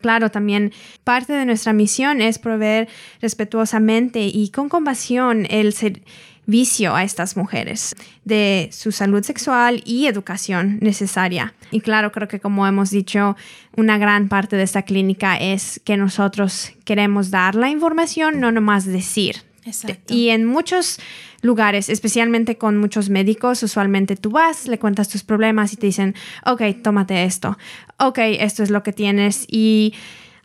Claro, 0.00 0.30
también 0.30 0.72
parte 1.04 1.32
de 1.32 1.46
nuestra 1.46 1.72
misión 1.72 2.20
es 2.20 2.38
proveer 2.38 2.88
respetuosamente 3.20 4.26
y 4.26 4.50
con 4.50 4.68
compasión 4.68 5.46
el 5.50 5.72
ser 5.72 6.02
vicio 6.46 6.94
a 6.94 7.02
estas 7.04 7.36
mujeres 7.36 7.94
de 8.24 8.68
su 8.72 8.92
salud 8.92 9.22
sexual 9.22 9.82
y 9.84 10.06
educación 10.06 10.78
necesaria. 10.80 11.54
Y 11.70 11.80
claro, 11.80 12.12
creo 12.12 12.28
que 12.28 12.40
como 12.40 12.66
hemos 12.66 12.90
dicho, 12.90 13.36
una 13.76 13.98
gran 13.98 14.28
parte 14.28 14.56
de 14.56 14.62
esta 14.62 14.82
clínica 14.82 15.36
es 15.36 15.80
que 15.84 15.96
nosotros 15.96 16.72
queremos 16.84 17.30
dar 17.30 17.54
la 17.54 17.68
información, 17.68 18.40
no 18.40 18.52
nomás 18.52 18.84
decir. 18.86 19.42
Exacto. 19.64 20.14
Y 20.14 20.28
en 20.28 20.44
muchos 20.44 21.00
lugares, 21.42 21.88
especialmente 21.88 22.56
con 22.56 22.76
muchos 22.78 23.10
médicos, 23.10 23.62
usualmente 23.62 24.16
tú 24.16 24.30
vas, 24.30 24.68
le 24.68 24.78
cuentas 24.78 25.08
tus 25.08 25.24
problemas 25.24 25.72
y 25.72 25.76
te 25.76 25.86
dicen, 25.86 26.14
ok, 26.44 26.62
tómate 26.82 27.24
esto, 27.24 27.58
ok, 27.98 28.18
esto 28.18 28.62
es 28.62 28.70
lo 28.70 28.82
que 28.82 28.92
tienes 28.92 29.44
y 29.48 29.94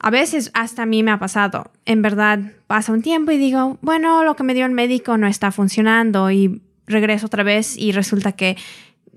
a 0.03 0.09
veces 0.09 0.51
hasta 0.53 0.83
a 0.83 0.85
mí 0.85 1.03
me 1.03 1.11
ha 1.11 1.19
pasado. 1.19 1.71
En 1.85 2.01
verdad 2.01 2.39
pasa 2.67 2.91
un 2.91 3.01
tiempo 3.01 3.31
y 3.31 3.37
digo, 3.37 3.77
bueno, 3.81 4.23
lo 4.23 4.35
que 4.35 4.43
me 4.43 4.53
dio 4.53 4.65
el 4.65 4.71
médico 4.71 5.17
no 5.17 5.27
está 5.27 5.51
funcionando 5.51 6.31
y 6.31 6.61
regreso 6.87 7.27
otra 7.27 7.43
vez 7.43 7.77
y 7.77 7.91
resulta 7.91 8.31
que 8.31 8.57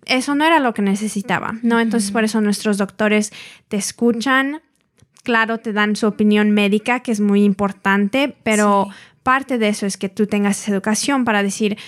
eso 0.04 0.34
no 0.34 0.44
era 0.44 0.60
lo 0.60 0.74
que 0.74 0.82
necesitaba, 0.82 1.54
¿no? 1.62 1.80
Entonces 1.80 2.10
por 2.10 2.24
eso 2.24 2.42
nuestros 2.42 2.76
doctores 2.76 3.32
te 3.68 3.78
escuchan, 3.78 4.60
claro, 5.22 5.58
te 5.58 5.72
dan 5.72 5.96
su 5.96 6.06
opinión 6.06 6.50
médica, 6.50 7.00
que 7.00 7.12
es 7.12 7.20
muy 7.20 7.44
importante, 7.44 8.36
pero 8.42 8.88
parte 9.22 9.56
de 9.56 9.68
eso 9.68 9.86
es 9.86 9.96
que 9.96 10.10
tú 10.10 10.26
tengas 10.26 10.60
esa 10.60 10.72
educación 10.72 11.24
para 11.24 11.42
decir, 11.42 11.78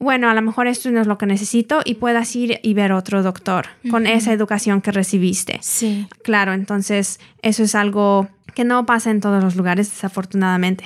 bueno, 0.00 0.30
a 0.30 0.34
lo 0.34 0.40
mejor 0.40 0.66
esto 0.66 0.90
no 0.90 1.00
es 1.00 1.06
lo 1.06 1.18
que 1.18 1.26
necesito 1.26 1.82
y 1.84 1.94
puedas 1.94 2.34
ir 2.34 2.58
y 2.62 2.72
ver 2.72 2.90
otro 2.90 3.22
doctor 3.22 3.66
con 3.90 4.06
esa 4.06 4.32
educación 4.32 4.80
que 4.80 4.92
recibiste. 4.92 5.58
Sí. 5.60 6.08
Claro, 6.22 6.54
entonces 6.54 7.20
eso 7.42 7.62
es 7.62 7.74
algo 7.74 8.26
que 8.52 8.64
no 8.64 8.86
pasa 8.86 9.10
en 9.10 9.20
todos 9.20 9.42
los 9.42 9.56
lugares, 9.56 9.90
desafortunadamente. 9.90 10.84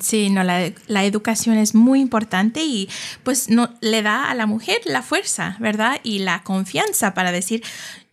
Sí, 0.00 0.30
no, 0.30 0.42
la, 0.42 0.72
la, 0.86 1.04
educación 1.04 1.56
es 1.56 1.74
muy 1.74 2.00
importante 2.00 2.62
y 2.62 2.88
pues 3.22 3.48
no, 3.48 3.70
le 3.80 4.02
da 4.02 4.30
a 4.30 4.34
la 4.34 4.46
mujer 4.46 4.80
la 4.84 5.02
fuerza, 5.02 5.56
¿verdad? 5.60 5.98
Y 6.02 6.20
la 6.20 6.42
confianza 6.42 7.14
para 7.14 7.32
decir, 7.32 7.62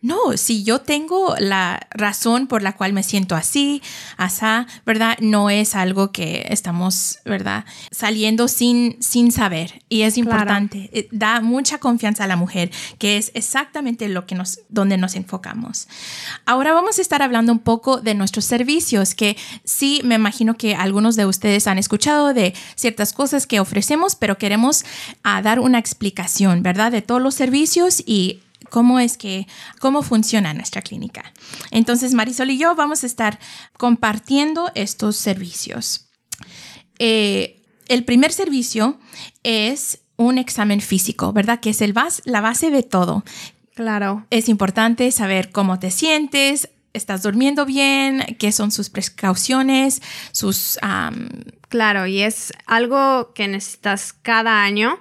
no, 0.02 0.38
si 0.38 0.64
yo 0.64 0.80
tengo 0.80 1.34
la 1.38 1.86
razón 1.90 2.46
por 2.46 2.62
la 2.62 2.74
cual 2.74 2.94
me 2.94 3.02
siento 3.02 3.34
así, 3.34 3.82
asá, 4.16 4.66
¿verdad? 4.86 5.18
No 5.20 5.50
es 5.50 5.74
algo 5.74 6.10
que 6.10 6.46
estamos, 6.48 7.18
¿verdad? 7.26 7.66
Saliendo 7.90 8.48
sin, 8.48 8.96
sin 9.02 9.30
saber. 9.30 9.82
Y 9.90 10.02
es 10.02 10.16
importante. 10.16 10.88
Eh, 10.94 11.08
da 11.10 11.42
mucha 11.42 11.78
confianza 11.78 12.24
a 12.24 12.26
la 12.26 12.36
mujer, 12.36 12.70
que 12.98 13.18
es 13.18 13.30
exactamente 13.34 14.08
lo 14.08 14.24
que 14.24 14.34
nos, 14.34 14.60
donde 14.70 14.96
nos 14.96 15.16
enfocamos. 15.16 15.86
Ahora 16.46 16.72
vamos 16.72 16.98
a 16.98 17.02
estar 17.02 17.20
hablando 17.20 17.52
un 17.52 17.58
poco 17.58 18.00
de 18.00 18.14
nuestros 18.14 18.46
servicios, 18.46 18.69
que 19.16 19.36
sí 19.64 20.00
me 20.04 20.14
imagino 20.14 20.56
que 20.56 20.74
algunos 20.74 21.16
de 21.16 21.26
ustedes 21.26 21.66
han 21.66 21.78
escuchado 21.78 22.32
de 22.32 22.54
ciertas 22.76 23.12
cosas 23.12 23.46
que 23.46 23.60
ofrecemos, 23.60 24.14
pero 24.16 24.38
queremos 24.38 24.84
ah, 25.22 25.42
dar 25.42 25.60
una 25.60 25.78
explicación, 25.78 26.62
¿verdad? 26.62 26.92
De 26.92 27.02
todos 27.02 27.20
los 27.20 27.34
servicios 27.34 28.02
y 28.06 28.40
cómo 28.70 29.00
es 29.00 29.16
que, 29.16 29.46
cómo 29.80 30.02
funciona 30.02 30.54
nuestra 30.54 30.82
clínica. 30.82 31.32
Entonces, 31.70 32.14
Marisol 32.14 32.50
y 32.50 32.58
yo 32.58 32.74
vamos 32.74 33.02
a 33.02 33.06
estar 33.06 33.38
compartiendo 33.76 34.70
estos 34.74 35.16
servicios. 35.16 36.08
Eh, 36.98 37.62
el 37.88 38.04
primer 38.04 38.32
servicio 38.32 38.98
es 39.42 40.00
un 40.16 40.38
examen 40.38 40.80
físico, 40.80 41.32
¿verdad? 41.32 41.60
Que 41.60 41.70
es 41.70 41.80
el 41.80 41.94
la 42.24 42.40
base 42.40 42.70
de 42.70 42.82
todo. 42.82 43.24
Claro. 43.74 44.26
Es 44.30 44.48
importante 44.48 45.10
saber 45.10 45.50
cómo 45.50 45.78
te 45.78 45.90
sientes, 45.90 46.68
estás 46.92 47.22
durmiendo 47.22 47.66
bien, 47.66 48.36
qué 48.38 48.52
son 48.52 48.70
sus 48.70 48.90
precauciones, 48.90 50.02
sus... 50.32 50.78
claro, 51.68 52.06
y 52.06 52.20
es 52.22 52.52
algo 52.66 53.32
que 53.34 53.48
necesitas 53.48 54.12
cada 54.12 54.62
año. 54.62 54.98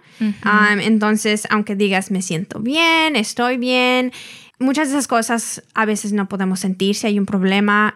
entonces, 0.82 1.48
aunque 1.50 1.76
digas, 1.76 2.12
me 2.12 2.22
siento 2.22 2.60
bien, 2.60 3.16
estoy 3.16 3.58
bien, 3.58 4.12
muchas 4.60 4.90
de 4.90 4.96
esas 4.96 5.08
cosas 5.08 5.64
a 5.74 5.86
veces 5.86 6.14
no 6.14 6.28
podemos 6.28 6.60
sentir 6.60 6.96
si 6.96 7.08
hay 7.08 7.18
un 7.18 7.26
problema. 7.26 7.96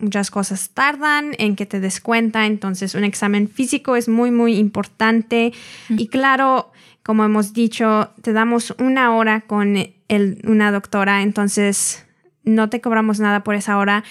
Muchas 0.00 0.30
cosas 0.32 0.70
tardan 0.70 1.34
en 1.38 1.54
que 1.54 1.66
te 1.66 1.78
des 1.78 2.00
cuenta, 2.00 2.46
entonces 2.46 2.96
un 2.96 3.04
examen 3.04 3.48
físico 3.48 3.94
es 3.94 4.08
muy, 4.08 4.32
muy 4.32 4.56
importante. 4.56 5.52
Y 5.88 6.08
claro, 6.08 6.72
como 7.04 7.24
hemos 7.24 7.52
dicho, 7.52 8.10
te 8.20 8.32
damos 8.32 8.74
una 8.78 9.14
hora 9.14 9.42
con 9.42 9.76
el, 10.08 10.40
una 10.44 10.72
doctora, 10.72 11.22
entonces 11.22 12.03
no 12.44 12.68
te 12.70 12.80
cobramos 12.80 13.20
nada 13.20 13.44
por 13.44 13.54
esa 13.54 13.78
hora. 13.78 14.04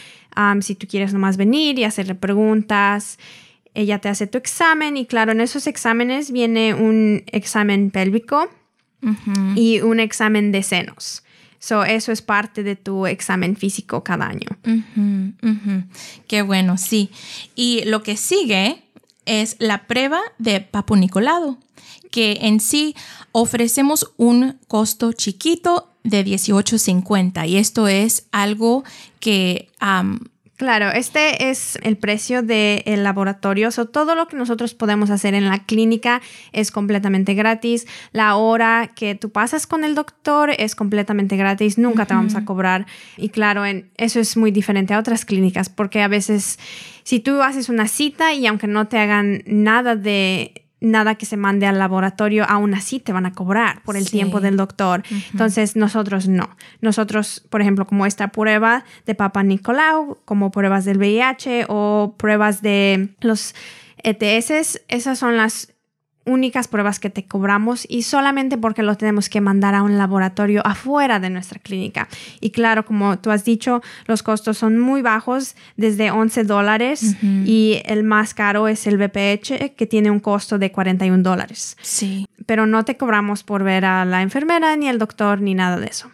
si 0.61 0.75
tú 0.75 0.87
quieres 0.87 1.13
nomás 1.13 1.37
venir 1.37 1.79
y 1.79 1.83
hacerle 1.83 2.15
preguntas, 2.15 3.19
ella 3.73 3.99
te 3.99 4.09
hace 4.09 4.27
tu 4.27 4.37
examen 4.37 4.97
y 4.97 5.05
claro, 5.05 5.31
en 5.31 5.41
esos 5.41 5.67
exámenes 5.67 6.31
viene 6.31 6.73
un 6.73 7.23
examen 7.27 7.91
pélvico 7.91 8.49
y 9.55 9.81
un 9.81 9.99
examen 9.99 10.51
de 10.51 10.63
senos. 10.63 11.23
So, 11.59 11.85
eso 11.85 12.11
es 12.11 12.21
parte 12.21 12.61
de 12.63 12.75
tu 12.75 13.07
examen 13.07 13.55
físico 13.55 14.03
cada 14.03 14.27
año. 14.27 14.49
Qué 16.27 16.41
bueno, 16.41 16.77
sí. 16.77 17.09
Y 17.55 17.85
lo 17.85 18.03
que 18.03 18.17
sigue 18.17 18.83
es 19.25 19.55
la 19.59 19.87
prueba 19.87 20.19
de 20.37 20.59
Papu 20.59 20.97
Nicolado, 20.97 21.57
que 22.11 22.39
en 22.41 22.59
sí 22.59 22.95
ofrecemos 23.31 24.13
un 24.17 24.59
costo 24.67 25.13
chiquito 25.13 25.92
de 26.03 26.25
18.50 26.25 27.47
y 27.47 27.57
esto 27.57 27.87
es 27.87 28.27
algo 28.31 28.83
que... 29.19 29.69
Claro, 30.55 30.91
este 30.91 31.49
es 31.49 31.79
el 31.81 31.97
precio 31.97 32.43
del 32.43 33.03
laboratorio. 33.03 33.69
o 33.75 33.85
todo 33.85 34.13
lo 34.13 34.27
que 34.27 34.37
nosotros 34.37 34.75
podemos 34.75 35.09
hacer 35.09 35.33
en 35.33 35.49
la 35.49 35.65
clínica 35.65 36.21
es 36.51 36.71
completamente 36.71 37.33
gratis. 37.33 37.87
La 38.11 38.35
hora 38.35 38.91
que 38.95 39.15
tú 39.15 39.31
pasas 39.31 39.65
con 39.65 39.83
el 39.83 39.95
doctor 39.95 40.51
es 40.57 40.75
completamente 40.75 41.37
gratis. 41.37 41.79
Nunca 41.79 42.05
te 42.05 42.13
vamos 42.13 42.35
a 42.35 42.45
cobrar. 42.45 42.85
Y 43.17 43.29
claro, 43.29 43.65
en, 43.65 43.89
eso 43.97 44.19
es 44.19 44.37
muy 44.37 44.51
diferente 44.51 44.93
a 44.93 44.99
otras 44.99 45.25
clínicas 45.25 45.69
porque 45.69 46.01
a 46.01 46.07
veces 46.07 46.59
si 47.03 47.19
tú 47.19 47.41
haces 47.41 47.67
una 47.67 47.87
cita 47.87 48.33
y 48.33 48.45
aunque 48.45 48.67
no 48.67 48.87
te 48.87 48.99
hagan 48.99 49.43
nada 49.47 49.95
de 49.95 50.62
nada 50.83 51.15
que 51.15 51.25
se 51.25 51.37
mande 51.37 51.65
al 51.65 51.79
laboratorio, 51.79 52.45
aún 52.47 52.73
así 52.73 52.99
te 52.99 53.13
van 53.13 53.25
a 53.25 53.31
cobrar 53.31 53.81
por 53.83 53.97
el 53.97 54.09
tiempo 54.09 54.41
del 54.41 54.57
doctor. 54.57 55.01
Entonces, 55.31 55.75
nosotros 55.75 56.27
no. 56.27 56.49
Nosotros, 56.81 57.43
por 57.49 57.61
ejemplo, 57.61 57.87
como 57.87 58.05
esta 58.05 58.27
prueba 58.27 58.83
de 59.05 59.15
Papa 59.15 59.43
Nicolau, 59.43 60.19
como 60.25 60.51
pruebas 60.51 60.85
del 60.85 60.97
VIH 60.97 61.65
o 61.69 62.15
pruebas 62.17 62.61
de 62.61 63.15
los 63.21 63.55
ETS, 64.03 64.81
esas 64.89 65.17
son 65.17 65.37
las 65.37 65.72
únicas 66.25 66.67
pruebas 66.67 66.99
que 66.99 67.09
te 67.09 67.25
cobramos 67.25 67.85
y 67.89 68.03
solamente 68.03 68.57
porque 68.57 68.83
lo 68.83 68.95
tenemos 68.95 69.29
que 69.29 69.41
mandar 69.41 69.75
a 69.75 69.83
un 69.83 69.97
laboratorio 69.97 70.65
afuera 70.65 71.19
de 71.19 71.29
nuestra 71.29 71.59
clínica. 71.59 72.07
Y 72.39 72.51
claro, 72.51 72.85
como 72.85 73.19
tú 73.19 73.31
has 73.31 73.43
dicho, 73.43 73.81
los 74.05 74.23
costos 74.23 74.57
son 74.57 74.79
muy 74.79 75.01
bajos, 75.01 75.55
desde 75.75 76.11
11 76.11 76.43
dólares 76.43 77.15
y 77.21 77.81
el 77.85 78.03
más 78.03 78.33
caro 78.33 78.67
es 78.67 78.87
el 78.87 78.97
BPH 78.97 79.75
que 79.75 79.87
tiene 79.87 80.11
un 80.11 80.19
costo 80.19 80.57
de 80.57 80.71
41 80.71 81.21
dólares. 81.23 81.77
Sí. 81.81 82.27
Pero 82.45 82.65
no 82.65 82.83
te 82.83 82.97
cobramos 82.97 83.43
por 83.43 83.63
ver 83.63 83.85
a 83.85 84.05
la 84.05 84.21
enfermera 84.21 84.75
ni 84.75 84.87
el 84.87 84.99
doctor 84.99 85.41
ni 85.41 85.53
nada 85.55 85.77
de 85.77 85.87
eso. 85.87 86.09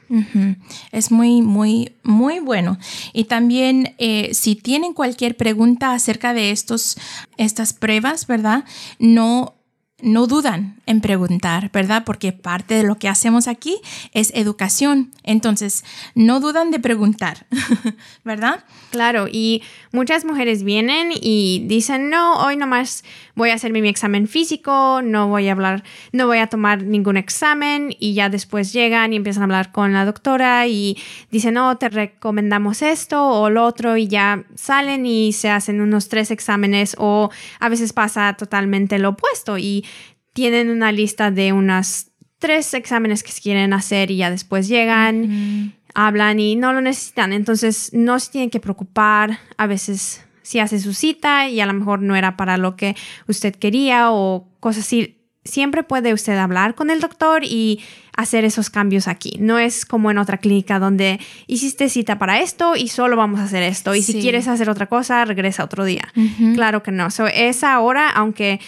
Es 0.92 1.12
muy, 1.12 1.42
muy, 1.42 1.94
muy 2.04 2.40
bueno. 2.40 2.78
Y 3.14 3.26
también 3.26 3.96
eh, 3.98 4.32
si 4.34 4.56
tienen 4.56 4.94
cualquier 4.94 5.38
pregunta 5.38 5.94
acerca 5.94 6.34
de 6.34 6.52
estos, 6.52 6.98
estas 7.38 7.74
pruebas, 7.74 8.28
¿verdad? 8.28 8.64
No 9.00 9.59
no 10.02 10.28
dudan 10.28 10.76
en 10.86 11.02
preguntar, 11.02 11.72
¿verdad? 11.72 12.04
Porque 12.06 12.32
parte 12.32 12.74
de 12.76 12.84
lo 12.84 12.96
que 12.96 13.10
hacemos 13.10 13.48
aquí 13.48 13.80
es 14.14 14.32
educación. 14.36 15.12
Entonces, 15.24 15.84
no 16.16 16.40
dudan 16.40 16.72
de 16.72 16.80
preguntar, 16.80 17.46
¿verdad? 18.24 18.64
Claro, 18.92 19.28
y 19.32 19.64
muchas 19.92 20.26
mujeres 20.26 20.64
vienen 20.64 21.12
y 21.14 21.64
dicen, 21.68 22.10
no, 22.10 22.44
hoy 22.46 22.58
nomás 22.58 23.04
voy 23.40 23.52
a 23.52 23.54
hacerme 23.54 23.82
mi 23.82 23.88
examen 23.88 24.28
físico, 24.28 25.02
no 25.02 25.30
voy 25.30 25.48
a 25.48 25.54
hablar, 25.54 25.86
no 26.12 26.28
voy 26.28 26.40
a 26.40 26.48
tomar 26.48 26.84
ningún 26.84 27.16
examen 27.16 27.96
y 27.98 28.14
ya 28.14 28.28
después 28.28 28.74
llegan 28.74 29.14
y 29.14 29.16
empiezan 29.16 29.44
a 29.44 29.46
hablar 29.46 29.72
con 29.72 29.94
la 29.94 30.04
doctora 30.04 30.68
y 30.68 30.98
dicen, 31.32 31.54
no, 31.54 31.78
te 31.78 31.88
recomendamos 31.88 32.82
esto 32.82 33.26
o 33.26 33.50
lo 33.50 33.64
otro 33.64 33.96
y 33.96 34.10
ya 34.10 34.44
salen 34.56 35.06
y 35.06 35.32
se 35.32 35.50
hacen 35.50 35.80
unos 35.80 36.10
tres 36.10 36.32
exámenes 36.32 36.98
o 37.00 37.32
a 37.62 37.70
veces 37.70 37.94
pasa 37.94 38.34
totalmente 38.34 39.00
lo 39.00 39.10
opuesto 39.10 39.58
y 39.58 39.86
tienen 40.34 40.70
una 40.70 40.92
lista 40.92 41.32
de 41.32 41.54
unas 41.54 42.12
tres 42.40 42.74
exámenes 42.74 43.24
que 43.24 43.32
se 43.32 43.42
quieren 43.42 43.72
hacer 43.72 44.12
y 44.12 44.18
ya 44.18 44.30
después 44.32 44.68
llegan, 44.68 45.74
hablan 45.94 46.42
y 46.42 46.58
no 46.58 46.74
lo 46.74 46.82
necesitan. 46.82 47.32
Entonces 47.32 47.92
no 47.94 48.20
se 48.20 48.32
tienen 48.32 48.50
que 48.50 48.60
preocupar. 48.60 49.40
A 49.56 49.66
veces 49.66 50.26
si 50.50 50.58
hace 50.58 50.80
su 50.80 50.96
cita 50.96 51.48
y 51.48 51.62
a 51.62 51.68
lo 51.68 51.74
mejor 51.74 52.02
no 52.02 52.16
era 52.16 52.36
para 52.36 52.58
lo 52.58 52.76
que 52.76 52.96
usted 53.28 53.56
quería 53.56 54.12
o 54.12 54.48
cosas 54.60 54.84
así. 54.84 55.22
Siempre 55.44 55.84
puede 55.84 56.12
usted 56.12 56.40
hablar 56.40 56.74
con 56.74 56.90
el 56.90 57.02
doctor 57.02 57.44
y 57.44 57.82
hacer 58.18 58.46
esos 58.46 58.72
cambios 58.72 59.08
aquí. 59.08 59.38
No 59.40 59.60
es 59.60 59.86
como 59.86 60.10
en 60.10 60.18
otra 60.18 60.40
clínica 60.40 60.80
donde 60.80 61.20
hiciste 61.46 61.88
cita 61.88 62.18
para 62.18 62.42
esto 62.42 62.76
y 62.76 62.88
solo 62.88 63.16
vamos 63.16 63.40
a 63.40 63.44
hacer 63.44 63.62
esto. 63.62 63.94
Y 63.94 64.02
si 64.02 64.22
quieres 64.22 64.48
hacer 64.48 64.72
otra 64.72 64.88
cosa, 64.88 65.24
regresa 65.24 65.64
otro 65.64 65.86
día. 65.86 66.12
Claro 66.56 66.82
que 66.82 66.92
no. 66.92 67.12
So, 67.12 67.28
esa 67.28 67.80
hora, 67.80 68.10
aunque 68.10 68.60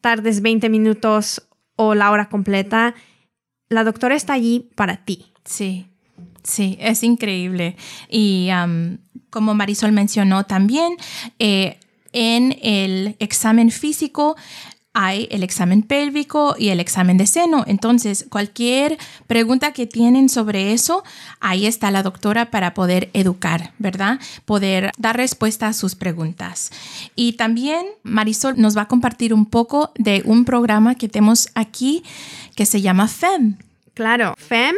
tardes 0.00 0.40
20 0.40 0.70
minutos 0.70 1.46
o 1.76 1.94
la 1.94 2.12
hora 2.12 2.30
completa, 2.30 2.94
la 3.68 3.84
doctora 3.84 4.14
está 4.14 4.32
allí 4.32 4.70
para 4.74 5.04
ti. 5.04 5.34
Sí, 5.44 5.86
sí, 6.46 6.76
es 6.80 7.02
increíble. 7.02 7.76
Y 8.08 8.48
como 9.30 9.54
Marisol 9.54 9.92
mencionó 9.92 10.44
también, 10.44 10.96
eh, 11.38 11.78
en 12.12 12.56
el 12.62 13.16
examen 13.18 13.70
físico 13.70 14.36
hay 14.98 15.28
el 15.30 15.42
examen 15.42 15.82
pélvico 15.82 16.56
y 16.58 16.70
el 16.70 16.80
examen 16.80 17.18
de 17.18 17.26
seno. 17.26 17.64
Entonces, 17.66 18.24
cualquier 18.30 18.96
pregunta 19.26 19.72
que 19.72 19.86
tienen 19.86 20.30
sobre 20.30 20.72
eso, 20.72 21.04
ahí 21.38 21.66
está 21.66 21.90
la 21.90 22.02
doctora 22.02 22.50
para 22.50 22.72
poder 22.72 23.10
educar, 23.12 23.74
¿verdad? 23.78 24.18
Poder 24.46 24.92
dar 24.96 25.18
respuesta 25.18 25.68
a 25.68 25.74
sus 25.74 25.96
preguntas. 25.96 26.70
Y 27.14 27.34
también 27.34 27.84
Marisol 28.04 28.58
nos 28.58 28.74
va 28.74 28.82
a 28.82 28.88
compartir 28.88 29.34
un 29.34 29.44
poco 29.44 29.92
de 29.96 30.22
un 30.24 30.46
programa 30.46 30.94
que 30.94 31.10
tenemos 31.10 31.50
aquí 31.54 32.02
que 32.54 32.64
se 32.64 32.80
llama 32.80 33.06
FEM. 33.06 33.58
Claro, 33.92 34.34
FEM 34.38 34.76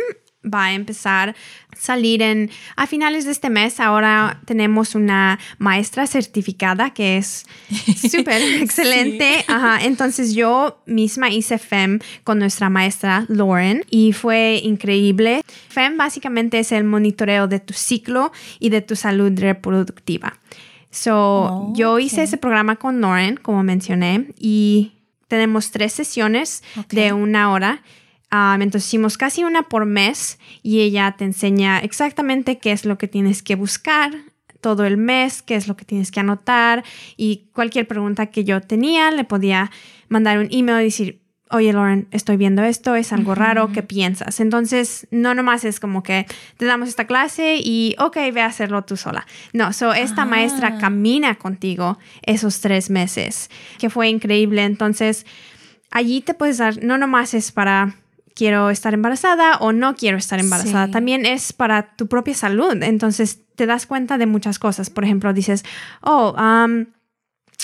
va 0.53 0.67
a 0.67 0.73
empezar 0.73 1.31
a 1.31 1.77
salir 1.77 2.23
en 2.23 2.51
a 2.77 2.87
finales 2.87 3.25
de 3.25 3.33
este 3.33 3.51
mes. 3.51 3.81
Ahora 3.81 4.41
tenemos 4.45 4.95
una 4.95 5.39
maestra 5.59 6.07
certificada 6.07 6.91
que 6.91 7.17
es 7.17 7.47
súper 8.11 8.43
excelente. 8.61 9.45
Entonces 9.83 10.35
yo 10.35 10.83
misma 10.87 11.31
hice 11.31 11.59
FEM 11.59 12.01
con 12.25 12.39
nuestra 12.39 12.71
maestra 12.71 13.25
Lauren 13.29 13.85
y 13.91 14.13
fue 14.13 14.61
increíble. 14.63 15.43
FEM 15.69 15.97
básicamente 15.97 16.59
es 16.59 16.73
el 16.73 16.85
monitoreo 16.85 17.49
de 17.49 17.61
tu 17.61 17.75
ciclo 17.75 18.33
y 18.59 18.71
de 18.71 18.83
tu 18.83 18.97
salud 18.97 19.33
reproductiva. 19.39 20.39
So, 20.91 21.15
oh, 21.15 21.73
yo 21.75 21.99
hice 21.99 22.23
ese 22.23 22.39
programa 22.39 22.77
con 22.77 23.01
Lauren, 23.01 23.37
como 23.37 23.63
mencioné, 23.63 24.29
y 24.39 24.93
tenemos 25.29 25.71
tres 25.71 25.93
sesiones 25.93 26.63
de 26.89 27.13
una 27.13 27.53
hora 27.53 27.83
entonces 28.31 28.87
hicimos 28.87 29.17
casi 29.17 29.45
una 29.45 29.63
por 29.63 29.87
mes 29.87 30.39
y 30.63 30.81
ella 30.81 31.15
te 31.17 31.25
enseña 31.25 31.79
exactamente 31.79 32.59
qué 32.59 32.73
es 32.73 32.85
lo 32.85 32.99
que 32.99 33.09
tienes 33.09 33.43
que 33.43 33.55
buscar 33.55 34.13
todo 34.61 34.85
el 34.85 34.97
mes, 34.97 35.43
qué 35.43 35.55
es 35.55 35.69
lo 35.69 35.77
que 35.77 35.85
tienes 35.85 36.11
que 36.11 36.21
anotar 36.21 36.85
y 37.17 37.49
cualquier 37.53 37.87
pregunta 37.87 38.27
que 38.27 38.45
yo 38.45 38.61
tenía 38.61 39.11
le 39.11 39.25
podía 39.25 39.71
mandar 40.09 40.39
un 40.39 40.49
email 40.51 40.81
y 40.81 40.85
decir, 40.85 41.21
oye 41.51 41.73
Lauren, 41.73 42.09
estoy 42.11 42.37
viendo 42.37 42.63
esto, 42.63 42.95
es 42.95 43.13
algo 43.13 43.35
raro, 43.35 43.73
¿qué 43.73 43.83
piensas? 43.83 44.41
Entonces, 44.41 45.07
no 45.11 45.35
nomás 45.35 45.65
es 45.65 45.81
como 45.81 46.03
que 46.03 46.27
te 46.57 46.67
damos 46.67 46.89
esta 46.89 47.07
clase 47.07 47.57
y, 47.63 47.95
ok, 47.99 48.17
ve 48.33 48.43
a 48.43 48.47
hacerlo 48.47 48.83
tú 48.83 48.97
sola. 48.97 49.27
No, 49.53 49.73
so, 49.73 49.93
esta 49.93 50.25
maestra 50.25 50.75
ah. 50.77 50.79
camina 50.79 51.37
contigo 51.37 51.99
esos 52.23 52.61
tres 52.61 52.91
meses, 52.91 53.51
que 53.79 53.91
fue 53.91 54.09
increíble. 54.09 54.65
Entonces, 54.65 55.25
allí 55.91 56.21
te 56.21 56.35
puedes 56.35 56.59
dar, 56.59 56.83
no 56.83 56.99
nomás 56.99 57.35
es 57.35 57.53
para 57.53 57.97
quiero 58.39 58.71
estar 58.71 58.95
embarazada 58.95 59.57
o 59.59 59.73
no 59.73 59.97
quiero 59.97 60.17
estar 60.17 60.39
embarazada. 60.39 60.89
También 60.93 61.27
es 61.27 61.53
para 61.53 61.97
tu 61.97 62.07
propia 62.07 62.35
salud. 62.35 62.81
Entonces 62.83 63.41
te 63.57 63.67
das 63.67 63.85
cuenta 63.85 64.17
de 64.17 64.27
muchas 64.27 64.61
cosas. 64.61 64.91
Por 64.91 65.03
ejemplo, 65.03 65.33
dices, 65.33 65.65
oh, 66.03 66.37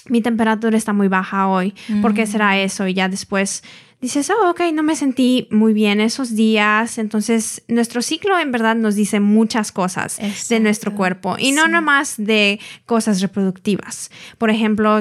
mi 0.09 0.21
temperatura 0.21 0.77
está 0.77 0.93
muy 0.93 1.07
baja 1.07 1.47
hoy. 1.47 1.75
¿Por 2.03 2.13
qué 2.13 2.27
será 2.27 2.51
mm. 2.51 2.59
eso? 2.59 2.89
Y 2.89 2.95
ya 2.95 3.09
después 3.09 3.63
dices, 4.05 4.29
oh, 4.29 4.51
ok, 4.51 4.61
no 4.75 4.83
me 4.83 4.97
sentí 4.97 5.49
muy 5.51 5.73
bien 5.73 5.99
esos 5.99 6.37
días. 6.37 6.99
Entonces, 6.99 7.63
nuestro 7.69 8.03
ciclo 8.03 8.39
en 8.39 8.53
verdad 8.53 8.77
nos 8.77 8.97
dice 8.97 9.19
muchas 9.19 9.73
cosas 9.73 10.19
de 10.51 10.61
nuestro 10.61 10.95
cuerpo 10.95 11.37
y 11.39 11.53
no 11.53 11.69
nomás 11.69 12.17
de 12.19 12.61
cosas 12.85 13.23
reproductivas. 13.23 14.11
Por 14.37 14.51
ejemplo, 14.51 15.01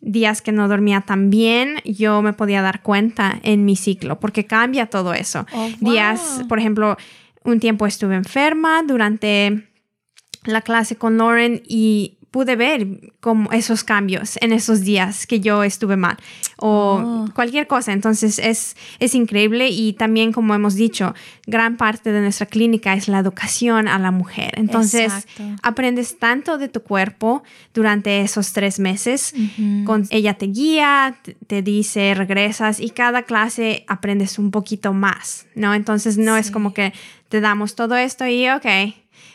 días 0.00 0.40
que 0.40 0.52
no 0.52 0.66
dormía 0.66 1.02
tan 1.02 1.28
bien, 1.28 1.80
yo 1.84 2.22
me 2.22 2.32
podía 2.32 2.62
dar 2.62 2.80
cuenta 2.82 3.38
en 3.42 3.66
mi 3.66 3.76
ciclo 3.76 4.18
porque 4.18 4.46
cambia 4.46 4.86
todo 4.86 5.12
eso. 5.12 5.46
Oh, 5.52 5.68
días, 5.80 6.42
por 6.48 6.58
ejemplo, 6.58 6.96
un 7.44 7.60
tiempo 7.60 7.86
estuve 7.86 8.14
enferma 8.14 8.82
durante 8.82 9.68
la 10.44 10.62
clase 10.62 10.96
con 10.96 11.18
Lauren 11.18 11.62
y 11.68 12.17
pude 12.30 12.56
ver 12.56 13.12
como 13.20 13.50
esos 13.52 13.84
cambios 13.84 14.38
en 14.42 14.52
esos 14.52 14.82
días 14.82 15.26
que 15.26 15.40
yo 15.40 15.64
estuve 15.64 15.96
mal 15.96 16.16
o 16.58 17.02
oh. 17.02 17.34
cualquier 17.34 17.66
cosa. 17.66 17.92
Entonces 17.92 18.38
es, 18.38 18.76
es 18.98 19.14
increíble 19.14 19.68
y 19.68 19.94
también 19.94 20.32
como 20.32 20.54
hemos 20.54 20.74
dicho, 20.74 21.14
gran 21.46 21.76
parte 21.76 22.12
de 22.12 22.20
nuestra 22.20 22.46
clínica 22.46 22.94
es 22.94 23.08
la 23.08 23.18
educación 23.18 23.88
a 23.88 23.98
la 23.98 24.10
mujer. 24.10 24.52
Entonces 24.56 25.26
aprendes 25.62 26.18
tanto 26.18 26.58
de 26.58 26.68
tu 26.68 26.82
cuerpo 26.82 27.42
durante 27.72 28.20
esos 28.20 28.52
tres 28.52 28.78
meses. 28.78 29.34
con, 29.84 30.06
ella 30.10 30.34
te 30.34 30.46
guía, 30.46 31.16
te, 31.46 31.62
dice, 31.62 32.14
regresas 32.14 32.80
y 32.80 32.90
cada 32.90 33.22
clase 33.22 33.84
aprendes 33.88 34.38
un 34.38 34.50
poquito 34.50 34.92
más, 34.92 35.46
¿no? 35.54 35.74
Entonces 35.74 36.18
no 36.18 36.36
es 36.36 36.50
como 36.50 36.74
que 36.74 36.92
te 37.28 37.40
damos 37.40 37.74
todo 37.74 37.96
esto 37.96 38.26
y 38.26 38.48
ok 38.48 38.66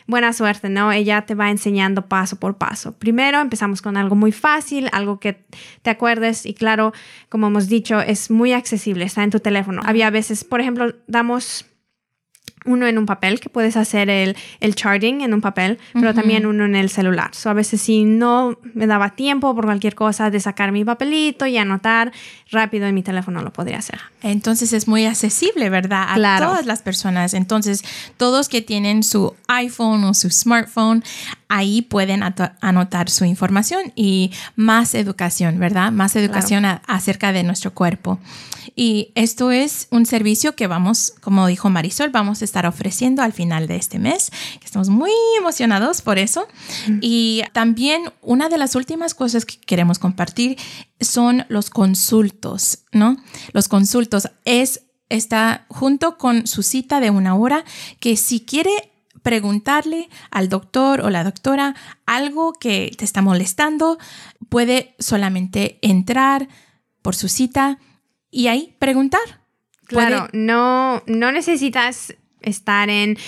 buena 0.06 0.32
suerte, 0.32 0.68
¿no? 0.68 0.92
Ella 0.92 1.26
te 1.26 1.34
va 1.34 1.50
enseñando 1.50 2.08
paso 2.08 2.38
por 2.38 2.58
paso. 2.58 2.98
Primero 2.98 3.40
empezamos 3.40 3.82
con 3.82 3.96
algo 3.96 4.16
muy 4.16 4.32
fácil, 4.32 4.88
algo 4.92 5.20
que 5.20 5.44
te 5.82 5.90
acuerdes 5.90 6.46
y 6.46 6.54
claro, 6.54 6.92
como 7.28 7.46
hemos 7.48 7.68
dicho, 7.68 8.00
es 8.00 8.30
muy 8.30 8.52
accesible, 8.52 9.04
está 9.04 9.24
en 9.24 9.30
tu 9.30 9.40
teléfono. 9.40 9.82
Había 9.84 10.10
veces, 10.10 10.44
por 10.44 10.60
ejemplo, 10.60 10.94
damos 11.06 11.66
uno 12.64 12.86
en 12.86 12.98
un 12.98 13.06
papel, 13.06 13.40
que 13.40 13.48
puedes 13.48 13.76
hacer 13.76 14.10
el, 14.10 14.36
el 14.60 14.74
charting 14.74 15.20
en 15.20 15.34
un 15.34 15.40
papel, 15.40 15.78
pero 15.92 16.14
también 16.14 16.46
uno 16.46 16.64
en 16.64 16.74
el 16.74 16.90
celular. 16.90 17.34
So, 17.34 17.50
a 17.50 17.54
veces 17.54 17.80
si 17.80 18.04
no 18.04 18.58
me 18.74 18.86
daba 18.86 19.10
tiempo 19.10 19.54
por 19.54 19.64
cualquier 19.64 19.94
cosa 19.94 20.30
de 20.30 20.40
sacar 20.40 20.72
mi 20.72 20.84
papelito 20.84 21.46
y 21.46 21.56
anotar, 21.58 22.12
rápido 22.50 22.86
en 22.86 22.94
mi 22.94 23.02
teléfono 23.02 23.42
lo 23.42 23.52
podría 23.52 23.78
hacer. 23.78 24.00
Entonces 24.22 24.72
es 24.72 24.88
muy 24.88 25.04
accesible, 25.04 25.68
¿verdad? 25.70 26.06
A 26.08 26.38
todas 26.38 26.66
las 26.66 26.82
personas. 26.82 27.34
Entonces, 27.34 27.84
todos 28.16 28.48
que 28.48 28.62
tienen 28.62 29.02
su 29.02 29.34
iPhone 29.48 30.04
o 30.04 30.14
su 30.14 30.30
smartphone, 30.30 31.04
ahí 31.48 31.82
pueden 31.82 32.22
anotar 32.22 33.10
su 33.10 33.24
información 33.24 33.92
y 33.94 34.32
más 34.56 34.94
educación, 34.94 35.58
¿verdad? 35.58 35.92
Más 35.92 36.16
educación 36.16 36.64
acerca 36.64 37.32
de 37.32 37.42
nuestro 37.42 37.72
cuerpo. 37.74 38.18
Y 38.76 39.12
esto 39.14 39.50
es 39.50 39.86
un 39.90 40.04
servicio 40.06 40.56
que 40.56 40.66
vamos, 40.66 41.14
como 41.20 41.46
dijo 41.46 41.70
Marisol, 41.70 42.10
vamos 42.10 42.42
a 42.42 42.44
estar 42.54 42.66
ofreciendo 42.66 43.20
al 43.22 43.32
final 43.32 43.66
de 43.66 43.74
este 43.74 43.98
mes, 43.98 44.30
estamos 44.64 44.88
muy 44.88 45.10
emocionados 45.36 46.02
por 46.02 46.18
eso. 46.18 46.46
Y 47.00 47.42
también 47.52 48.12
una 48.22 48.48
de 48.48 48.58
las 48.58 48.76
últimas 48.76 49.12
cosas 49.12 49.44
que 49.44 49.58
queremos 49.58 49.98
compartir 49.98 50.56
son 51.00 51.46
los 51.48 51.68
consultos, 51.68 52.84
¿no? 52.92 53.16
Los 53.52 53.66
consultos 53.66 54.28
es 54.44 54.82
está 55.08 55.66
junto 55.68 56.16
con 56.16 56.46
su 56.46 56.62
cita 56.62 57.00
de 57.00 57.10
una 57.10 57.34
hora 57.34 57.64
que 57.98 58.16
si 58.16 58.40
quiere 58.40 58.70
preguntarle 59.22 60.08
al 60.30 60.48
doctor 60.48 61.00
o 61.00 61.10
la 61.10 61.24
doctora 61.24 61.74
algo 62.06 62.52
que 62.52 62.92
te 62.96 63.04
está 63.04 63.20
molestando, 63.20 63.98
puede 64.48 64.94
solamente 65.00 65.78
entrar 65.82 66.48
por 67.02 67.16
su 67.16 67.28
cita 67.28 67.78
y 68.30 68.46
ahí 68.46 68.76
preguntar. 68.78 69.42
Claro, 69.86 70.28
no, 70.32 71.02
no 71.06 71.32
necesitas 71.32 72.14
estar 72.44 72.88
en, 72.90 73.18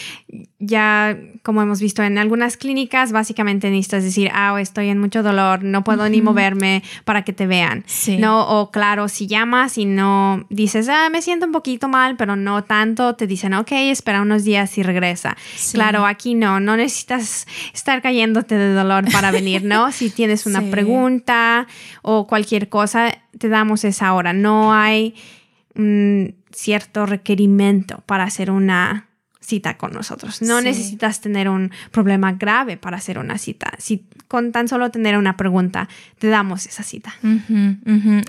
ya 0.58 1.18
como 1.42 1.62
hemos 1.62 1.80
visto 1.80 2.02
en 2.02 2.18
algunas 2.18 2.56
clínicas, 2.56 3.12
básicamente 3.12 3.70
necesitas 3.70 4.04
decir, 4.04 4.30
ah, 4.32 4.56
estoy 4.60 4.88
en 4.88 4.98
mucho 4.98 5.22
dolor, 5.22 5.62
no 5.62 5.84
puedo 5.84 6.08
ni 6.08 6.22
moverme 6.22 6.82
para 7.04 7.22
que 7.22 7.32
te 7.32 7.46
vean. 7.46 7.84
No, 8.18 8.48
o 8.48 8.70
claro, 8.70 9.08
si 9.08 9.26
llamas 9.26 9.78
y 9.78 9.84
no 9.84 10.46
dices, 10.50 10.88
ah, 10.88 11.08
me 11.10 11.22
siento 11.22 11.46
un 11.46 11.52
poquito 11.52 11.88
mal, 11.88 12.16
pero 12.16 12.36
no 12.36 12.64
tanto, 12.64 13.14
te 13.14 13.26
dicen, 13.26 13.54
ok, 13.54 13.72
espera 13.72 14.22
unos 14.22 14.44
días 14.44 14.76
y 14.78 14.82
regresa. 14.82 15.36
Claro, 15.72 16.06
aquí 16.06 16.34
no, 16.34 16.60
no 16.60 16.76
necesitas 16.76 17.46
estar 17.72 18.02
cayéndote 18.02 18.56
de 18.56 18.72
dolor 18.72 19.10
para 19.12 19.30
venir, 19.30 19.64
¿no? 19.64 19.92
si 19.96 20.10
tienes 20.10 20.46
una 20.46 20.62
pregunta 20.62 21.66
o 22.02 22.26
cualquier 22.26 22.68
cosa, 22.68 23.18
te 23.38 23.48
damos 23.48 23.84
esa 23.84 24.14
hora. 24.14 24.32
No 24.32 24.74
hay 24.74 25.14
un 25.74 26.34
cierto 26.50 27.06
requerimiento 27.06 28.02
para 28.06 28.24
hacer 28.24 28.50
una 28.50 29.05
cita 29.46 29.76
con 29.76 29.92
nosotros. 29.92 30.42
No 30.42 30.60
necesitas 30.60 31.20
tener 31.20 31.48
un 31.48 31.70
problema 31.92 32.32
grave 32.32 32.76
para 32.76 32.96
hacer 32.96 33.16
una 33.18 33.38
cita. 33.38 33.70
Si 33.78 34.04
con 34.26 34.50
tan 34.50 34.66
solo 34.66 34.90
tener 34.90 35.16
una 35.16 35.36
pregunta, 35.36 35.88
te 36.18 36.26
damos 36.26 36.66
esa 36.66 36.82
cita. 36.82 37.14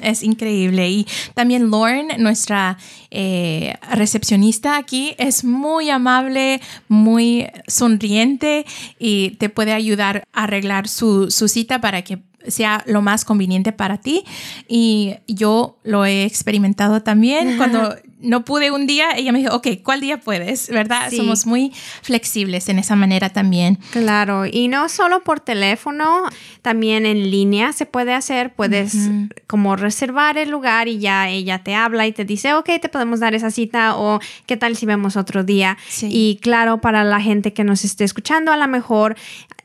Es 0.03 0.21
increíble. 0.21 0.89
Y 0.91 1.07
también 1.33 1.71
Lauren, 1.71 2.09
nuestra 2.19 2.77
eh, 3.09 3.75
recepcionista 3.93 4.77
aquí, 4.77 5.15
es 5.17 5.43
muy 5.43 5.89
amable, 5.89 6.61
muy 6.87 7.47
sonriente 7.65 8.65
y 8.99 9.31
te 9.39 9.49
puede 9.49 9.73
ayudar 9.73 10.23
a 10.33 10.43
arreglar 10.43 10.87
su, 10.87 11.31
su 11.31 11.47
cita 11.47 11.81
para 11.81 12.03
que 12.03 12.19
sea 12.47 12.83
lo 12.85 13.01
más 13.01 13.25
conveniente 13.25 13.71
para 13.71 13.97
ti. 13.97 14.23
Y 14.67 15.15
yo 15.27 15.79
lo 15.83 16.05
he 16.05 16.25
experimentado 16.25 17.01
también. 17.01 17.57
Cuando 17.57 17.95
no 18.19 18.43
pude 18.43 18.71
un 18.71 18.87
día, 18.87 19.11
ella 19.15 19.31
me 19.31 19.39
dijo, 19.39 19.55
ok, 19.55 19.67
¿cuál 19.83 20.01
día 20.01 20.19
puedes? 20.19 20.69
¿Verdad? 20.69 21.11
Somos 21.15 21.45
muy 21.45 21.71
flexibles 22.01 22.67
en 22.69 22.79
esa 22.79 22.95
manera 22.95 23.29
también. 23.29 23.77
Claro, 23.91 24.45
y 24.45 24.67
no 24.67 24.89
solo 24.89 25.23
por 25.23 25.39
teléfono, 25.39 26.23
también 26.61 27.05
en 27.05 27.29
línea 27.29 27.73
se 27.73 27.85
puede 27.85 28.13
hacer. 28.13 28.53
Puedes 28.53 28.95
como 29.45 29.75
reservar 29.75 30.37
el 30.37 30.49
lugar 30.49 30.87
y 30.87 30.99
ya 30.99 31.29
ella 31.29 31.63
te 31.63 31.75
habla 31.75 32.07
y 32.07 32.11
te 32.11 32.25
dice, 32.25 32.53
ok, 32.53 32.69
te 32.81 32.89
podemos 32.89 33.19
dar 33.19 33.35
esa 33.35 33.51
cita 33.51 33.95
o 33.95 34.19
qué 34.45 34.57
tal 34.57 34.75
si 34.75 34.85
vemos 34.85 35.15
otro 35.15 35.43
día. 35.43 35.77
Y 36.01 36.39
claro, 36.41 36.81
para 36.81 37.03
la 37.03 37.21
gente 37.21 37.53
que 37.53 37.63
nos 37.63 37.85
esté 37.85 38.03
escuchando, 38.03 38.51
a 38.51 38.57
lo 38.57 38.67
mejor 38.67 39.15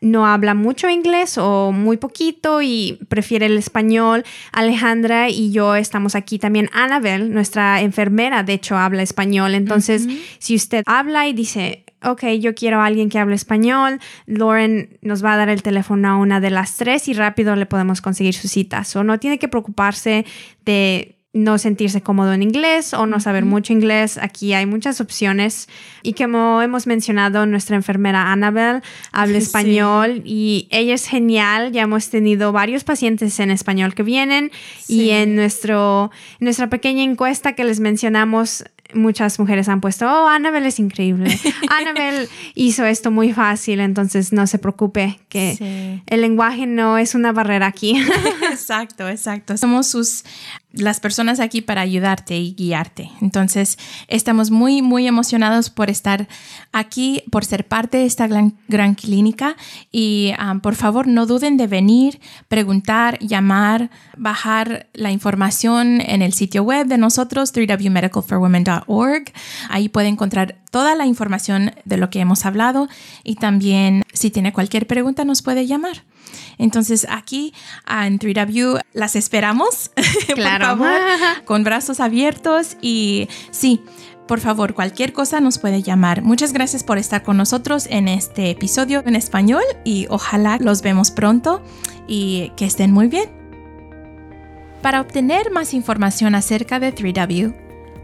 no 0.03 0.27
habla 0.27 0.55
mucho 0.55 0.91
inglés 0.91 1.39
o 1.39 1.71
muy 1.73 1.97
poquito 1.97 2.61
y 2.61 2.99
prefiere 3.09 3.47
el 3.47 3.57
español. 3.57 4.25
Alejandra 4.53 5.31
y 5.31 5.53
yo 5.53 5.77
estamos 5.77 6.15
aquí 6.15 6.39
también. 6.39 6.69
Annabel, 6.73 7.33
nuestra 7.33 7.81
enfermera, 7.81 8.42
de 8.43 8.55
hecho, 8.55 8.77
habla 8.77 9.03
español. 9.03 9.55
Entonces, 9.55 10.07
si 10.39 10.55
usted 10.55 10.83
habla 10.87 11.29
y 11.29 11.33
dice, 11.33 11.85
ok, 12.05 12.25
yo 12.41 12.55
quiero 12.55 12.81
a 12.81 12.87
alguien 12.87 13.09
que 13.09 13.19
hable 13.19 13.35
español, 13.35 14.01
Lauren 14.27 14.99
nos 15.03 15.25
va 15.25 15.35
a 15.35 15.37
dar 15.37 15.49
el 15.49 15.63
teléfono 15.63 16.09
a 16.09 16.17
una 16.17 16.41
de 16.41 16.51
las 16.51 16.77
tres 16.77 17.09
y 17.09 17.15
rápido 17.15 17.57
le 17.57 17.67
podemos 17.67 18.01
conseguir 18.01 18.35
su 18.35 18.49
cita. 18.49 18.83
O 18.95 19.05
no 19.05 19.19
tiene 19.19 19.39
que 19.39 19.49
preocuparse 19.49 20.25
de 20.65 21.17
no 21.35 21.57
sentirse 21.57 22.03
cómodo 22.03 22.35
en 22.35 22.43
inglés 22.43 22.93
o 22.93 23.07
no 23.07 23.19
saber 23.19 23.45
mucho 23.45 23.73
inglés. 23.73 24.19
Aquí 24.19 24.53
hay 24.53 24.67
muchas 24.67 25.01
opciones. 25.01 25.69
Y 26.03 26.13
como 26.13 26.61
hemos 26.61 26.87
mencionado, 26.87 27.47
nuestra 27.47 27.77
enfermera 27.77 28.33
Annabel 28.33 28.83
habla 29.13 29.39
español 29.39 30.23
y 30.25 30.69
ella 30.71 30.95
es 30.95 31.07
genial. 31.07 31.73
Ya 31.73 31.83
hemos 31.83 32.11
tenido 32.11 32.53
varios 32.53 32.85
pacientes 32.85 33.41
en 33.41 33.51
español 33.51 33.95
que 33.95 34.03
vienen 34.03 34.51
y 34.89 35.11
en 35.11 35.35
nuestro, 35.35 36.11
nuestra 36.39 36.69
pequeña 36.69 37.03
encuesta 37.03 37.55
que 37.55 37.65
les 37.65 37.81
mencionamos 37.81 38.65
muchas 38.95 39.39
mujeres 39.39 39.69
han 39.69 39.81
puesto, 39.81 40.07
oh, 40.07 40.29
Annabel 40.29 40.67
es 40.67 40.79
increíble. 40.79 41.39
Annabel 41.69 42.29
hizo 42.55 42.85
esto 42.85 43.11
muy 43.11 43.33
fácil, 43.33 43.81
entonces 43.81 44.33
no 44.33 44.47
se 44.47 44.59
preocupe 44.59 45.21
que 45.29 46.03
el 46.07 46.21
lenguaje 46.21 46.67
no 46.67 46.99
es 46.99 47.15
una 47.15 47.33
barrera 47.33 47.67
aquí. 47.67 47.97
exacto, 48.51 49.09
exacto. 49.09 49.57
Somos 49.57 49.87
sus 49.87 50.25
las 50.73 51.01
personas 51.01 51.41
aquí 51.41 51.61
para 51.61 51.83
ayudarte 51.83 52.39
y 52.39 52.55
guiarte. 52.55 53.11
Entonces, 53.21 53.79
estamos 54.09 54.51
muy, 54.51 54.83
muy 54.83 55.07
emocionados 55.07 55.71
por 55.71 55.91
estar 55.91 56.29
aquí, 56.73 57.23
por 57.31 57.45
ser 57.45 57.67
parte 57.67 57.99
de 57.99 58.07
esta 58.07 58.27
gran, 58.27 58.53
clínica 58.95 59.57
y 59.91 60.33
um, 60.41 60.61
por 60.61 60.75
favor 60.75 61.07
no 61.07 61.27
duden 61.27 61.57
de 61.57 61.67
venir, 61.67 62.21
preguntar, 62.49 63.19
llamar, 63.21 63.91
bajar 64.17 64.89
la 64.93 65.11
información 65.11 66.01
en 66.01 66.21
el 66.21 66.33
sitio 66.33 66.63
web 66.63 66.87
de 66.87 66.99
nosotros, 66.99 67.55
3wmedicalforwomen.org. 67.55 69.33
Ahí 69.71 69.89
puede 69.89 70.09
encontrar 70.09 70.57
toda 70.71 70.95
la 70.95 71.07
información 71.07 71.73
de 71.85 71.97
lo 71.97 72.11
que 72.11 72.21
hemos 72.21 72.45
hablado 72.45 72.89
y 73.23 73.37
también 73.37 74.03
si 74.13 74.31
tiene 74.31 74.53
cualquier 74.53 74.87
pregunta 74.87 75.25
nos 75.25 75.43
puede 75.43 75.67
llamar. 75.67 76.03
Entonces 76.59 77.07
aquí 77.09 77.55
en 77.89 78.19
3W 78.19 78.81
las 78.93 79.17
esperamos, 79.17 79.91
claro. 80.35 80.79
por 80.79 80.87
favor, 80.87 81.01
con 81.45 81.65
brazos 81.65 82.01
abiertos 82.01 82.77
y 82.81 83.29
sí. 83.51 83.81
Por 84.29 84.39
favor, 84.41 84.73
cualquier 84.73 85.13
cosa 85.13 85.41
nos 85.41 85.59
puede 85.59 85.83
llamar. 85.83 86.23
Muchas 86.23 86.53
gracias 86.53 86.85
por 86.85 86.97
estar 86.97 87.23
con 87.23 87.37
nosotros 87.37 87.87
en 87.91 88.09
este 88.09 88.51
episodio 88.51 89.03
en 89.05 89.17
español 89.17 89.65
y 89.85 90.07
ojalá 90.11 90.59
los 90.59 90.81
vemos 90.81 91.11
pronto 91.11 91.63
y 92.07 92.53
que 92.57 92.65
estén 92.65 92.93
muy 92.93 93.09
bien. 93.09 93.31
Para 94.81 95.01
obtener 95.01 95.51
más 95.51 95.75
información 95.75 96.35
acerca 96.35 96.81
de 96.81 96.95
3W, 96.95 97.55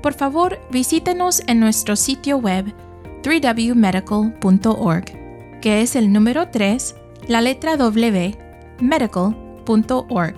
por 0.03 0.15
favor 0.15 0.61
visítenos 0.71 1.43
en 1.47 1.61
nuestro 1.61 1.97
sitio 1.97 2.39
web 2.39 2.75
3wmedical.org, 3.23 5.61
que 5.61 5.83
es 5.83 5.97
el 5.97 6.13
número 6.13 6.51
3, 6.51 6.95
la 7.29 7.41
letra 7.41 7.77
W, 7.77 8.37
medical.org. 8.81 10.35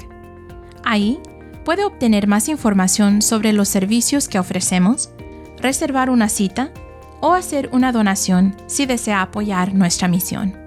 Ahí 0.85 1.18
puede 1.64 1.85
obtener 1.85 2.26
más 2.26 2.48
información 2.48 3.22
sobre 3.22 3.53
los 3.53 3.68
servicios 3.68 4.29
que 4.29 4.38
ofrecemos, 4.38 5.11
reservar 5.59 6.11
una 6.11 6.29
cita 6.29 6.72
o 7.20 7.33
hacer 7.33 7.70
una 7.72 7.92
donación 7.92 8.57
si 8.66 8.87
desea 8.87 9.22
apoyar 9.22 9.74
nuestra 9.74 10.09
misión. 10.09 10.59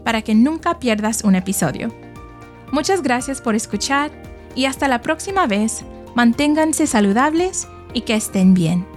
para 0.04 0.20
que 0.20 0.34
nunca 0.34 0.78
pierdas 0.78 1.24
un 1.24 1.34
episodio. 1.34 1.88
Muchas 2.72 3.02
gracias 3.02 3.40
por 3.40 3.54
escuchar 3.54 4.10
y 4.54 4.66
hasta 4.66 4.86
la 4.86 5.00
próxima 5.00 5.46
vez, 5.46 5.82
manténganse 6.14 6.86
saludables 6.86 7.68
y 7.94 8.02
que 8.02 8.16
estén 8.16 8.52
bien. 8.52 8.93